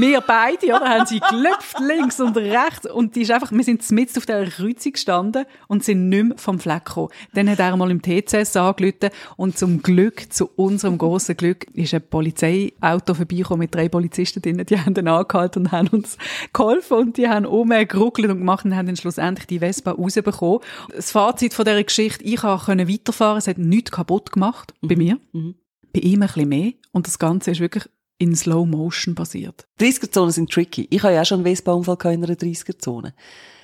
wir 0.00 0.20
beide, 0.20 0.66
oder, 0.66 0.88
haben 0.88 1.06
sie 1.06 1.20
gelöpft, 1.20 1.78
links 1.80 2.20
und 2.20 2.36
rechts. 2.36 2.90
Und 2.90 3.16
die 3.16 3.22
ist 3.22 3.30
einfach, 3.30 3.52
wir 3.52 3.64
sind 3.64 3.88
mitten 3.90 4.18
auf 4.18 4.26
der 4.26 4.48
Kreuzung 4.48 4.92
gestanden 4.92 5.44
und 5.68 5.84
sind 5.84 6.08
nicht 6.08 6.24
mehr 6.24 6.38
vom 6.38 6.58
Fleck 6.58 6.84
gekommen. 6.84 7.08
Dann 7.34 7.48
hat 7.50 7.58
er 7.58 7.76
mal 7.76 7.90
im 7.90 8.02
TCS 8.02 8.56
angerufen 8.56 9.10
und 9.36 9.58
zum 9.58 9.82
Glück, 9.82 10.32
zu 10.32 10.50
unserem 10.56 10.98
grossen 10.98 11.36
Glück, 11.36 11.66
ist 11.74 11.94
ein 11.94 12.02
Polizeiauto 12.02 13.14
vorbeigekommen 13.14 13.60
mit 13.60 13.74
drei 13.74 13.88
Polizisten 13.88 14.42
drin. 14.42 14.64
Die 14.68 14.78
haben 14.78 14.94
dann 14.94 15.08
angehalten 15.08 15.64
und 15.64 15.72
haben 15.72 15.88
uns 15.88 16.16
geholfen 16.52 16.96
und 16.96 17.16
die 17.16 17.28
haben 17.28 17.46
umgeruckelt 17.46 18.30
und 18.30 18.38
gemacht 18.38 18.64
und 18.64 18.76
haben 18.76 18.86
dann 18.86 18.96
schlussendlich 18.96 19.46
die 19.46 19.58
Vespa 19.58 19.92
rausbekommen. 19.92 20.60
Das 20.94 21.10
Fazit 21.10 21.54
von 21.54 21.64
dieser 21.64 21.84
Geschichte, 21.84 22.24
ich 22.24 22.40
konnte 22.40 22.88
weiterfahren, 22.88 23.38
es 23.38 23.48
hat 23.48 23.58
nichts 23.58 23.90
kaputt 23.90 24.32
gemacht 24.32 24.74
bei 24.80 24.96
mir. 24.96 25.18
Mhm. 25.32 25.54
Bei 25.92 26.00
ihm 26.00 26.22
ein 26.22 26.26
bisschen 26.26 26.48
mehr. 26.48 26.72
Und 26.92 27.06
das 27.06 27.18
Ganze 27.18 27.50
ist 27.50 27.60
wirklich 27.60 27.88
in 28.22 28.36
Slow 28.36 28.64
Motion 28.64 29.16
basiert. 29.16 29.66
30er-Zonen 29.80 30.30
sind 30.30 30.48
tricky. 30.48 30.86
Ich 30.90 31.02
habe 31.02 31.14
ja 31.14 31.22
auch 31.22 31.26
schon 31.26 31.40
einen 31.40 31.56
Vespa-Unfall 31.56 32.14
in 32.14 32.22
einer 32.24 32.34
30er-Zone. 32.34 33.14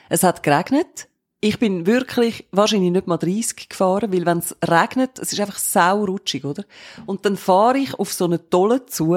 Es 0.08 0.24
hat 0.24 0.42
geregnet. 0.42 1.08
Ich 1.40 1.60
bin 1.60 1.86
wirklich 1.86 2.48
wahrscheinlich 2.50 2.90
nicht 2.90 3.06
mal 3.06 3.18
30 3.18 3.68
gefahren, 3.68 4.12
weil 4.12 4.26
wenn 4.26 4.38
es 4.38 4.56
regnet, 4.68 5.20
es 5.20 5.32
ist 5.32 5.38
einfach 5.38 5.58
sau 5.58 6.04
rutschig, 6.04 6.44
oder? 6.44 6.64
Und 7.06 7.24
dann 7.24 7.36
fahre 7.36 7.78
ich 7.78 7.94
auf 7.94 8.12
so 8.12 8.24
eine 8.24 8.50
Tolle 8.50 8.84
zu 8.86 9.16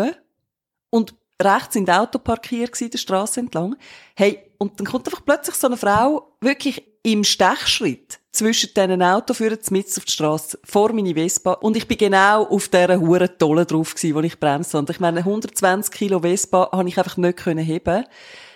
und 0.92 1.16
rechts 1.42 1.76
in 1.76 1.90
Auto 1.90 2.20
parkiert 2.20 2.80
der 2.80 3.00
Straße 3.00 3.40
entlang. 3.40 3.76
Hey, 4.16 4.38
und 4.60 4.80
dann 4.80 4.86
kommt 4.86 5.08
einfach 5.08 5.26
plötzlich 5.26 5.56
so 5.56 5.66
eine 5.66 5.78
Frau, 5.78 6.36
wirklich 6.40 6.84
im 7.02 7.24
Stechschritt, 7.24 8.20
zwischen 8.32 8.74
diesen 8.74 9.02
Autoführern 9.02 9.60
mit 9.72 9.88
auf 9.98 10.06
die 10.06 10.12
Straße, 10.12 10.60
vor 10.64 10.94
meine 10.94 11.14
Vespa. 11.14 11.54
Und 11.54 11.76
ich 11.76 11.88
bin 11.88 11.98
genau 11.98 12.46
auf 12.46 12.70
dieser 12.70 13.00
huren 13.00 13.30
Tolle 13.38 13.66
drauf 13.66 13.94
gewesen, 13.94 14.16
wo 14.16 14.22
ich 14.22 14.40
bremste. 14.40 14.78
Und 14.78 14.90
ich 14.90 15.00
meine, 15.00 15.20
120 15.20 15.94
Kilo 15.94 16.22
Vespa 16.22 16.70
habe 16.72 16.88
ich 16.88 16.98
einfach 16.98 17.18
nicht 17.18 17.38
können 17.38 17.64
heben. 17.64 18.06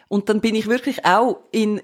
Und 0.07 0.29
dann 0.29 0.39
bin 0.39 0.55
ich 0.55 0.67
wirklich 0.67 1.05
auch 1.05 1.39
in 1.51 1.81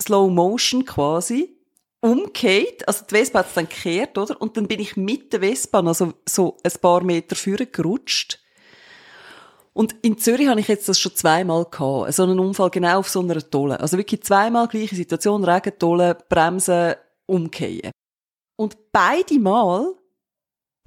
Slow 0.00 0.30
Motion 0.30 0.84
quasi 0.84 1.56
umgekehrt, 2.00 2.86
also 2.86 3.04
die 3.08 3.14
Vespa 3.14 3.40
hat 3.40 3.48
dann 3.54 3.68
gekehrt, 3.68 4.16
oder? 4.18 4.40
Und 4.40 4.56
dann 4.56 4.68
bin 4.68 4.80
ich 4.80 4.96
mit 4.96 5.32
der 5.32 5.40
Vespa 5.40 5.82
noch 5.82 5.94
so, 5.94 6.56
ein 6.62 6.72
paar 6.80 7.02
Meter 7.02 7.34
vorne 7.34 7.66
gerutscht. 7.66 8.38
Und 9.72 9.94
in 10.02 10.16
Zürich 10.16 10.48
habe 10.48 10.60
ich 10.60 10.68
jetzt 10.68 10.88
das 10.88 10.98
schon 10.98 11.14
zweimal 11.14 11.66
gehabt. 11.66 12.14
So 12.14 12.22
einen 12.22 12.38
Unfall 12.38 12.70
genau 12.70 13.00
auf 13.00 13.08
so 13.08 13.20
einer 13.20 13.38
Tolle. 13.50 13.78
Also 13.78 13.98
wirklich 13.98 14.22
zweimal 14.22 14.68
gleiche 14.68 14.94
Situation, 14.94 15.44
Regentolle, 15.44 16.16
Bremsen, 16.28 16.94
umkehren. 17.26 17.92
Und 18.58 18.92
beide 18.92 19.38
Mal 19.38 19.94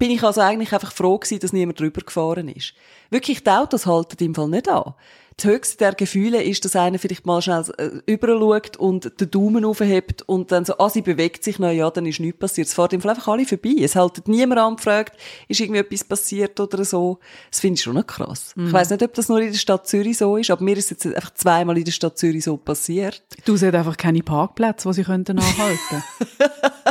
bin 0.00 0.10
ich 0.10 0.22
also 0.24 0.40
eigentlich 0.40 0.72
einfach 0.72 0.92
froh 0.92 1.18
gewesen, 1.18 1.40
dass 1.40 1.52
niemand 1.52 1.78
drüber 1.78 2.00
gefahren 2.00 2.48
ist. 2.48 2.72
Wirklich, 3.10 3.44
die 3.44 3.50
Autos 3.50 3.84
halten 3.84 4.24
im 4.24 4.34
Fall 4.34 4.48
nicht 4.48 4.68
an. 4.68 4.94
Das 5.36 5.44
höchste 5.44 5.76
der 5.76 5.94
Gefühle 5.94 6.42
ist, 6.42 6.64
dass 6.64 6.74
einer 6.74 6.98
vielleicht 6.98 7.26
mal 7.26 7.40
schnell 7.40 7.64
äh, 7.76 7.90
überschaut 8.06 8.76
und 8.78 9.20
den 9.20 9.30
Daumen 9.30 9.64
aufhebt 9.64 10.22
und 10.22 10.52
dann 10.52 10.64
so, 10.64 10.76
ah, 10.78 10.88
sie 10.90 11.02
bewegt 11.02 11.44
sich, 11.44 11.58
na 11.58 11.70
ja, 11.70 11.90
dann 11.90 12.06
ist 12.06 12.20
nichts 12.20 12.38
passiert. 12.38 12.68
Es 12.68 12.74
fährt 12.74 12.94
im 12.94 13.00
Fall 13.02 13.10
einfach 13.10 13.28
alle 13.28 13.44
vorbei. 13.44 13.74
Es 13.80 13.94
haltet 13.94 14.26
niemand 14.26 14.60
an, 14.60 14.78
fragt, 14.78 15.18
ist 15.48 15.60
irgendwie 15.60 15.80
etwas 15.80 16.04
passiert 16.04 16.58
oder 16.60 16.84
so. 16.84 17.20
Das 17.50 17.60
finde 17.60 17.74
ich 17.74 17.82
schon 17.82 17.94
noch 17.94 18.06
krass. 18.06 18.54
Ich 18.56 18.72
weiss 18.72 18.90
nicht, 18.90 19.02
ob 19.02 19.14
das 19.14 19.28
nur 19.28 19.40
in 19.40 19.52
der 19.52 19.58
Stadt 19.58 19.86
Zürich 19.86 20.18
so 20.18 20.36
ist, 20.36 20.50
aber 20.50 20.62
mir 20.62 20.76
ist 20.76 20.90
jetzt 20.90 21.06
einfach 21.06 21.34
zweimal 21.34 21.76
in 21.76 21.84
der 21.84 21.92
Stadt 21.92 22.18
Zürich 22.18 22.44
so 22.44 22.56
passiert. 22.56 23.22
Du 23.44 23.56
siehst 23.56 23.74
einfach 23.74 23.96
keine 23.96 24.22
Parkplätze, 24.22 24.88
wo 24.88 24.92
sie 24.92 25.04
könnten 25.04 25.38
anhalten. 25.38 26.04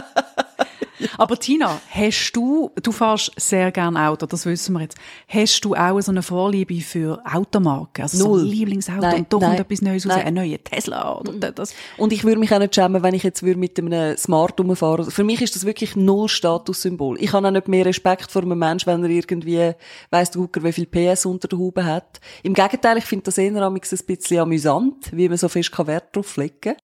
Aber 1.17 1.37
Tina, 1.37 1.79
hast 1.89 2.31
du, 2.33 2.71
du 2.81 2.91
fährst 2.91 3.31
sehr 3.37 3.71
gern 3.71 3.97
Auto, 3.97 4.25
das 4.25 4.45
wissen 4.45 4.73
wir 4.73 4.81
jetzt. 4.81 4.97
Hast 5.27 5.63
du 5.65 5.75
auch 5.75 5.99
so 6.01 6.11
eine 6.11 6.21
Vorliebe 6.21 6.79
für 6.81 7.21
Automarken? 7.25 8.03
Also 8.03 8.17
so 8.17 8.27
Null. 8.27 8.41
ein 8.41 8.45
Lieblingsauto 8.45 9.01
Nein, 9.01 9.19
und 9.19 9.33
doch 9.33 9.39
nein, 9.39 9.49
kommt 9.49 9.59
etwas 9.61 9.81
Neues 9.81 10.09
raus, 10.09 10.15
ein 10.15 10.33
neuer 10.33 10.63
Tesla 10.63 11.17
oder 11.17 11.51
das. 11.51 11.73
Und 11.97 12.13
ich 12.13 12.23
würde 12.23 12.39
mich 12.39 12.53
auch 12.53 12.59
nicht 12.59 12.75
schämen, 12.75 13.03
wenn 13.03 13.13
ich 13.13 13.23
jetzt 13.23 13.43
würde 13.43 13.59
mit 13.59 13.79
einem 13.79 14.17
Smart 14.17 14.59
rumfahren. 14.59 15.09
Für 15.09 15.23
mich 15.23 15.41
ist 15.41 15.55
das 15.55 15.65
wirklich 15.65 15.95
null 15.95 16.29
Statussymbol. 16.29 17.17
Ich 17.19 17.33
habe 17.33 17.47
auch 17.47 17.51
nicht 17.51 17.67
mehr 17.67 17.85
Respekt 17.85 18.31
vor 18.31 18.41
einem 18.41 18.59
Menschen, 18.59 18.87
wenn 18.87 19.03
er 19.03 19.09
irgendwie, 19.09 19.73
weiss 20.11 20.31
Gucker, 20.31 20.63
wie 20.63 20.71
viel 20.71 20.85
PS 20.85 21.25
unter 21.25 21.47
der 21.47 21.59
Haube 21.59 21.85
hat. 21.85 22.19
Im 22.43 22.53
Gegenteil, 22.53 22.97
ich 22.97 23.05
finde 23.05 23.25
das 23.25 23.37
eher 23.37 23.65
ein 23.65 23.73
bisschen 23.73 24.39
amüsant, 24.39 25.11
wie 25.11 25.29
man 25.29 25.37
so 25.37 25.49
fest 25.49 25.71
keinen 25.71 25.87
Wert 25.87 26.15
drauf 26.15 26.37
legen 26.37 26.55
kann. 26.61 26.75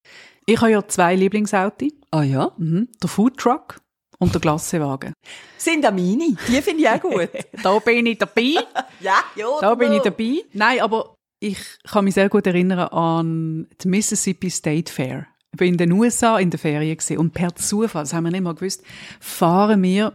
Ich 0.45 0.61
habe 0.61 0.71
ja 0.71 0.87
zwei 0.87 1.15
Lieblingsautos. 1.15 1.89
Ah 2.11 2.23
ja? 2.23 2.51
Mhm. 2.57 2.89
Der 3.01 3.09
Foodtruck 3.09 3.77
und 4.19 4.33
der 4.33 4.41
Glassewagen. 4.41 5.13
Sind 5.57 5.85
auch 5.85 5.91
meine. 5.91 6.35
Die 6.47 6.61
finde 6.61 6.81
ich 6.81 6.89
auch 6.89 6.99
gut. 6.99 7.29
da 7.63 7.79
bin 7.79 8.05
ich 8.05 8.17
dabei. 8.17 8.55
ja, 8.99 9.23
ja. 9.35 9.47
Da 9.61 9.75
bin 9.75 9.93
ich 9.93 10.01
dabei. 10.01 10.43
Nein, 10.53 10.81
aber 10.81 11.15
ich 11.39 11.57
kann 11.87 12.05
mich 12.05 12.13
sehr 12.15 12.29
gut 12.29 12.47
erinnern 12.47 12.79
an 12.89 13.67
die 13.81 13.87
Mississippi 13.87 14.49
State 14.49 14.91
Fair. 14.91 15.27
Ich 15.51 15.57
bin 15.57 15.73
in 15.73 15.77
den 15.77 15.91
USA 15.91 16.37
in 16.37 16.49
der 16.49 16.59
Ferien 16.59 16.97
gesehen 16.97 17.19
und 17.19 17.33
per 17.33 17.55
Zufall, 17.55 18.03
das 18.03 18.13
haben 18.13 18.25
wir 18.25 18.31
nicht 18.31 18.43
mal 18.43 18.55
gewusst, 18.55 18.83
fahren 19.19 19.81
wir 19.83 20.13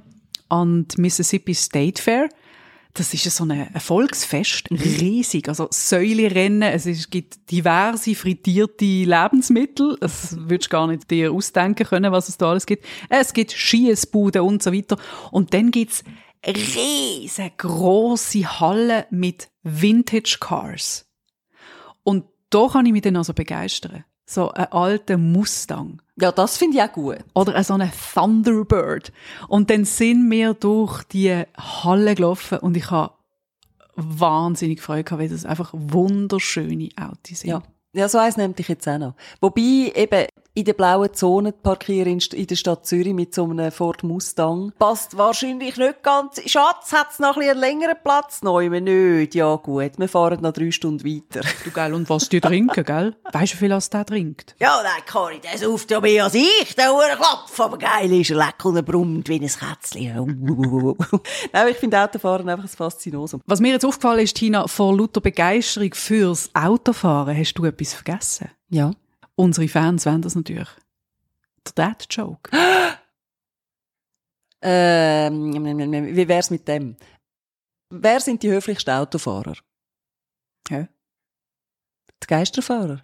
an 0.49 0.87
die 0.89 1.01
Mississippi 1.01 1.55
State 1.55 2.03
Fair. 2.03 2.29
Das 2.95 3.15
ist 3.15 3.25
so 3.25 3.45
ein 3.45 3.73
Erfolgsfest, 3.73 4.69
riesig, 4.71 5.49
also 5.49 5.69
Säulerennen, 5.71 6.63
es 6.63 6.87
ist, 6.87 7.11
gibt 7.11 7.51
diverse 7.51 8.17
frittierte 8.17 8.85
Lebensmittel, 8.85 9.97
das 10.01 10.37
würdest 10.37 10.73
du 10.73 10.77
gar 10.77 10.87
nicht 10.89 11.11
dir 11.11 11.33
ausdenken 11.33 11.87
können, 11.87 12.11
was 12.11 12.29
es 12.29 12.37
da 12.37 12.51
alles 12.51 12.67
gibt. 12.67 12.85
Es 13.09 13.33
gibt 13.33 13.53
Schiessbuden 13.53 14.43
und 14.43 14.63
so 14.63 14.73
weiter 14.73 14.97
und 15.31 15.55
dann 15.55 15.71
gibt's 15.71 16.03
riesengroße 16.47 18.61
Hallen 18.61 19.05
mit 19.11 19.51
Vintage 19.63 20.39
Cars. 20.41 21.07
Und 22.03 22.25
da 22.51 22.69
kann 22.69 22.87
ich 22.87 22.93
mich 22.93 23.03
dann 23.03 23.17
also 23.17 23.35
begeistern. 23.35 24.05
So 24.31 24.53
ein 24.53 24.71
alter 24.71 25.19
Mustang. 25.19 26.01
Ja, 26.15 26.31
das 26.31 26.57
finde 26.57 26.77
ich 26.77 26.83
auch 26.85 26.93
gut. 26.93 27.19
Oder 27.35 27.65
so 27.65 27.75
eine 27.75 27.91
Thunderbird. 28.15 29.13
Und 29.49 29.71
dann 29.71 29.85
sind 29.85 30.31
wir 30.31 30.55
durch 30.55 31.03
die 31.03 31.43
Halle 31.57 32.15
gelaufen 32.15 32.59
und 32.59 32.77
ich 32.77 32.93
habe 32.93 33.15
wahnsinnig 33.97 34.83
Freude 34.83 35.03
gehabt, 35.03 35.21
weil 35.21 35.29
das 35.29 35.45
einfach 35.45 35.71
wunderschöne 35.73 36.91
Autos 36.97 37.41
sind. 37.41 37.51
Ja. 37.51 37.63
Ja, 37.93 38.09
so 38.09 38.19
eins 38.19 38.37
nimmt 38.37 38.61
ich 38.61 38.69
jetzt 38.69 38.87
auch 38.87 38.99
noch. 38.99 39.15
Wobei 39.41 39.93
eben 39.97 40.27
in 40.55 40.65
der 40.65 40.73
blauen 40.73 41.15
Zone 41.15 41.53
parkieren 41.53 42.19
in 42.33 42.47
der 42.47 42.57
Stadt 42.57 42.85
Zürich 42.87 43.15
mit 43.15 43.35
so 43.35 43.45
einem 43.45 43.71
Ford 43.71 44.03
Mustang 44.03 44.73
passt 44.79 45.17
wahrscheinlich 45.17 45.77
nicht 45.77 46.03
ganz. 46.03 46.41
Schatz, 46.47 46.93
hat's 46.93 47.19
noch 47.19 47.37
ein 47.37 47.41
bisschen 47.41 47.51
einen 47.53 47.61
längeren 47.61 47.97
Platz? 48.03 48.41
Nein, 48.43 48.85
nicht. 48.85 49.35
Ja 49.35 49.55
gut, 49.57 49.93
wir 49.99 50.09
fahren 50.09 50.41
noch 50.41 50.53
drei 50.53 50.71
Stunden 50.71 51.05
weiter. 51.05 51.47
Du, 51.65 51.71
gell, 51.71 51.95
und 51.95 52.09
was 52.11 52.29
die 52.29 52.41
trinken, 52.41 52.85
gell? 52.85 53.17
Weißt 53.33 53.53
du, 53.53 53.57
wie 53.57 53.61
viel 53.61 53.73
als 53.73 53.91
der 53.91 54.05
trinkt? 54.05 54.57
Ja, 54.59 54.81
nein, 54.83 55.03
Cori, 55.11 55.41
der 55.41 55.57
sauft 55.59 55.91
ja 55.91 56.01
mehr 56.01 56.25
als 56.25 56.35
ich, 56.35 56.75
der 56.77 56.93
Uhrenklopf. 56.93 57.61
Aber 57.61 57.79
geil 57.79 58.13
ist 58.13 58.31
er, 58.31 58.37
lecker 58.37 58.67
und 58.67 58.77
er 58.77 58.83
brummt 58.83 59.29
wie 59.29 59.41
ein 59.41 59.47
Kätzchen. 59.47 60.11
Nein, 61.53 61.69
ich 61.69 61.77
finde 61.77 62.03
Autofahren 62.03 62.49
einfach 62.49 62.65
ein 62.65 62.69
Faszinosum. 62.69 63.41
Was 63.47 63.61
mir 63.61 63.73
jetzt 63.73 63.85
aufgefallen 63.85 64.21
ist, 64.21 64.37
Tina, 64.37 64.67
vor 64.67 64.97
lauter 64.97 65.21
Begeisterung 65.21 65.95
fürs 65.95 66.51
Autofahren 66.55 67.37
hast 67.37 67.55
du 67.55 67.65
etwas 67.65 67.95
vergessen. 67.95 68.51
Ja. 68.69 68.93
Unsere 69.41 69.69
Fans 69.69 70.05
wollen 70.05 70.21
das 70.21 70.35
natürlich. 70.35 70.69
Der 71.67 71.73
Dad-Joke. 71.75 72.51
Ähm, 74.63 75.55
wie 75.55 76.29
wär's 76.29 76.51
mit 76.51 76.69
dem? 76.69 76.95
Wer 77.89 78.21
sind 78.21 78.43
die 78.43 78.51
höflichsten 78.51 78.91
Autofahrer? 78.91 79.57
Ja. 80.69 80.87
Die 82.23 82.27
Geisterfahrer. 82.27 83.03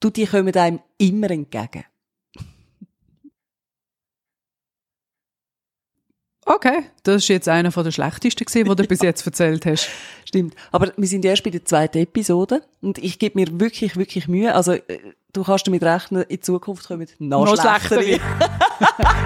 Du, 0.00 0.08
die 0.08 0.24
kommen 0.24 0.56
einem 0.56 0.80
immer 0.96 1.30
entgegen. 1.30 1.84
Okay, 6.46 6.90
das 7.02 7.16
ist 7.16 7.28
jetzt 7.28 7.48
einer 7.48 7.70
von 7.72 7.84
der 7.84 7.90
schlechtesten 7.90 8.46
gewesen, 8.46 8.64
den 8.66 8.76
du 8.76 8.86
bis 8.86 9.02
jetzt 9.02 9.26
erzählt 9.26 9.66
hast. 9.66 9.90
Stimmt. 10.24 10.54
Aber 10.72 10.94
wir 10.96 11.08
sind 11.08 11.26
erst 11.26 11.44
bei 11.44 11.50
der 11.50 11.66
zweiten 11.66 11.98
Episode 11.98 12.62
und 12.80 12.96
ich 12.96 13.18
gebe 13.18 13.38
mir 13.38 13.60
wirklich, 13.60 13.96
wirklich 13.96 14.28
Mühe. 14.28 14.54
Also, 14.54 14.72
äh, 14.72 15.14
du 15.34 15.42
kannst 15.42 15.66
damit 15.66 15.82
rechnen, 15.82 16.22
in 16.28 16.40
Zukunft 16.40 16.88
kommen 16.88 17.06
noch, 17.18 17.44
Noch 17.44 17.60
schlechtere. 17.60 18.20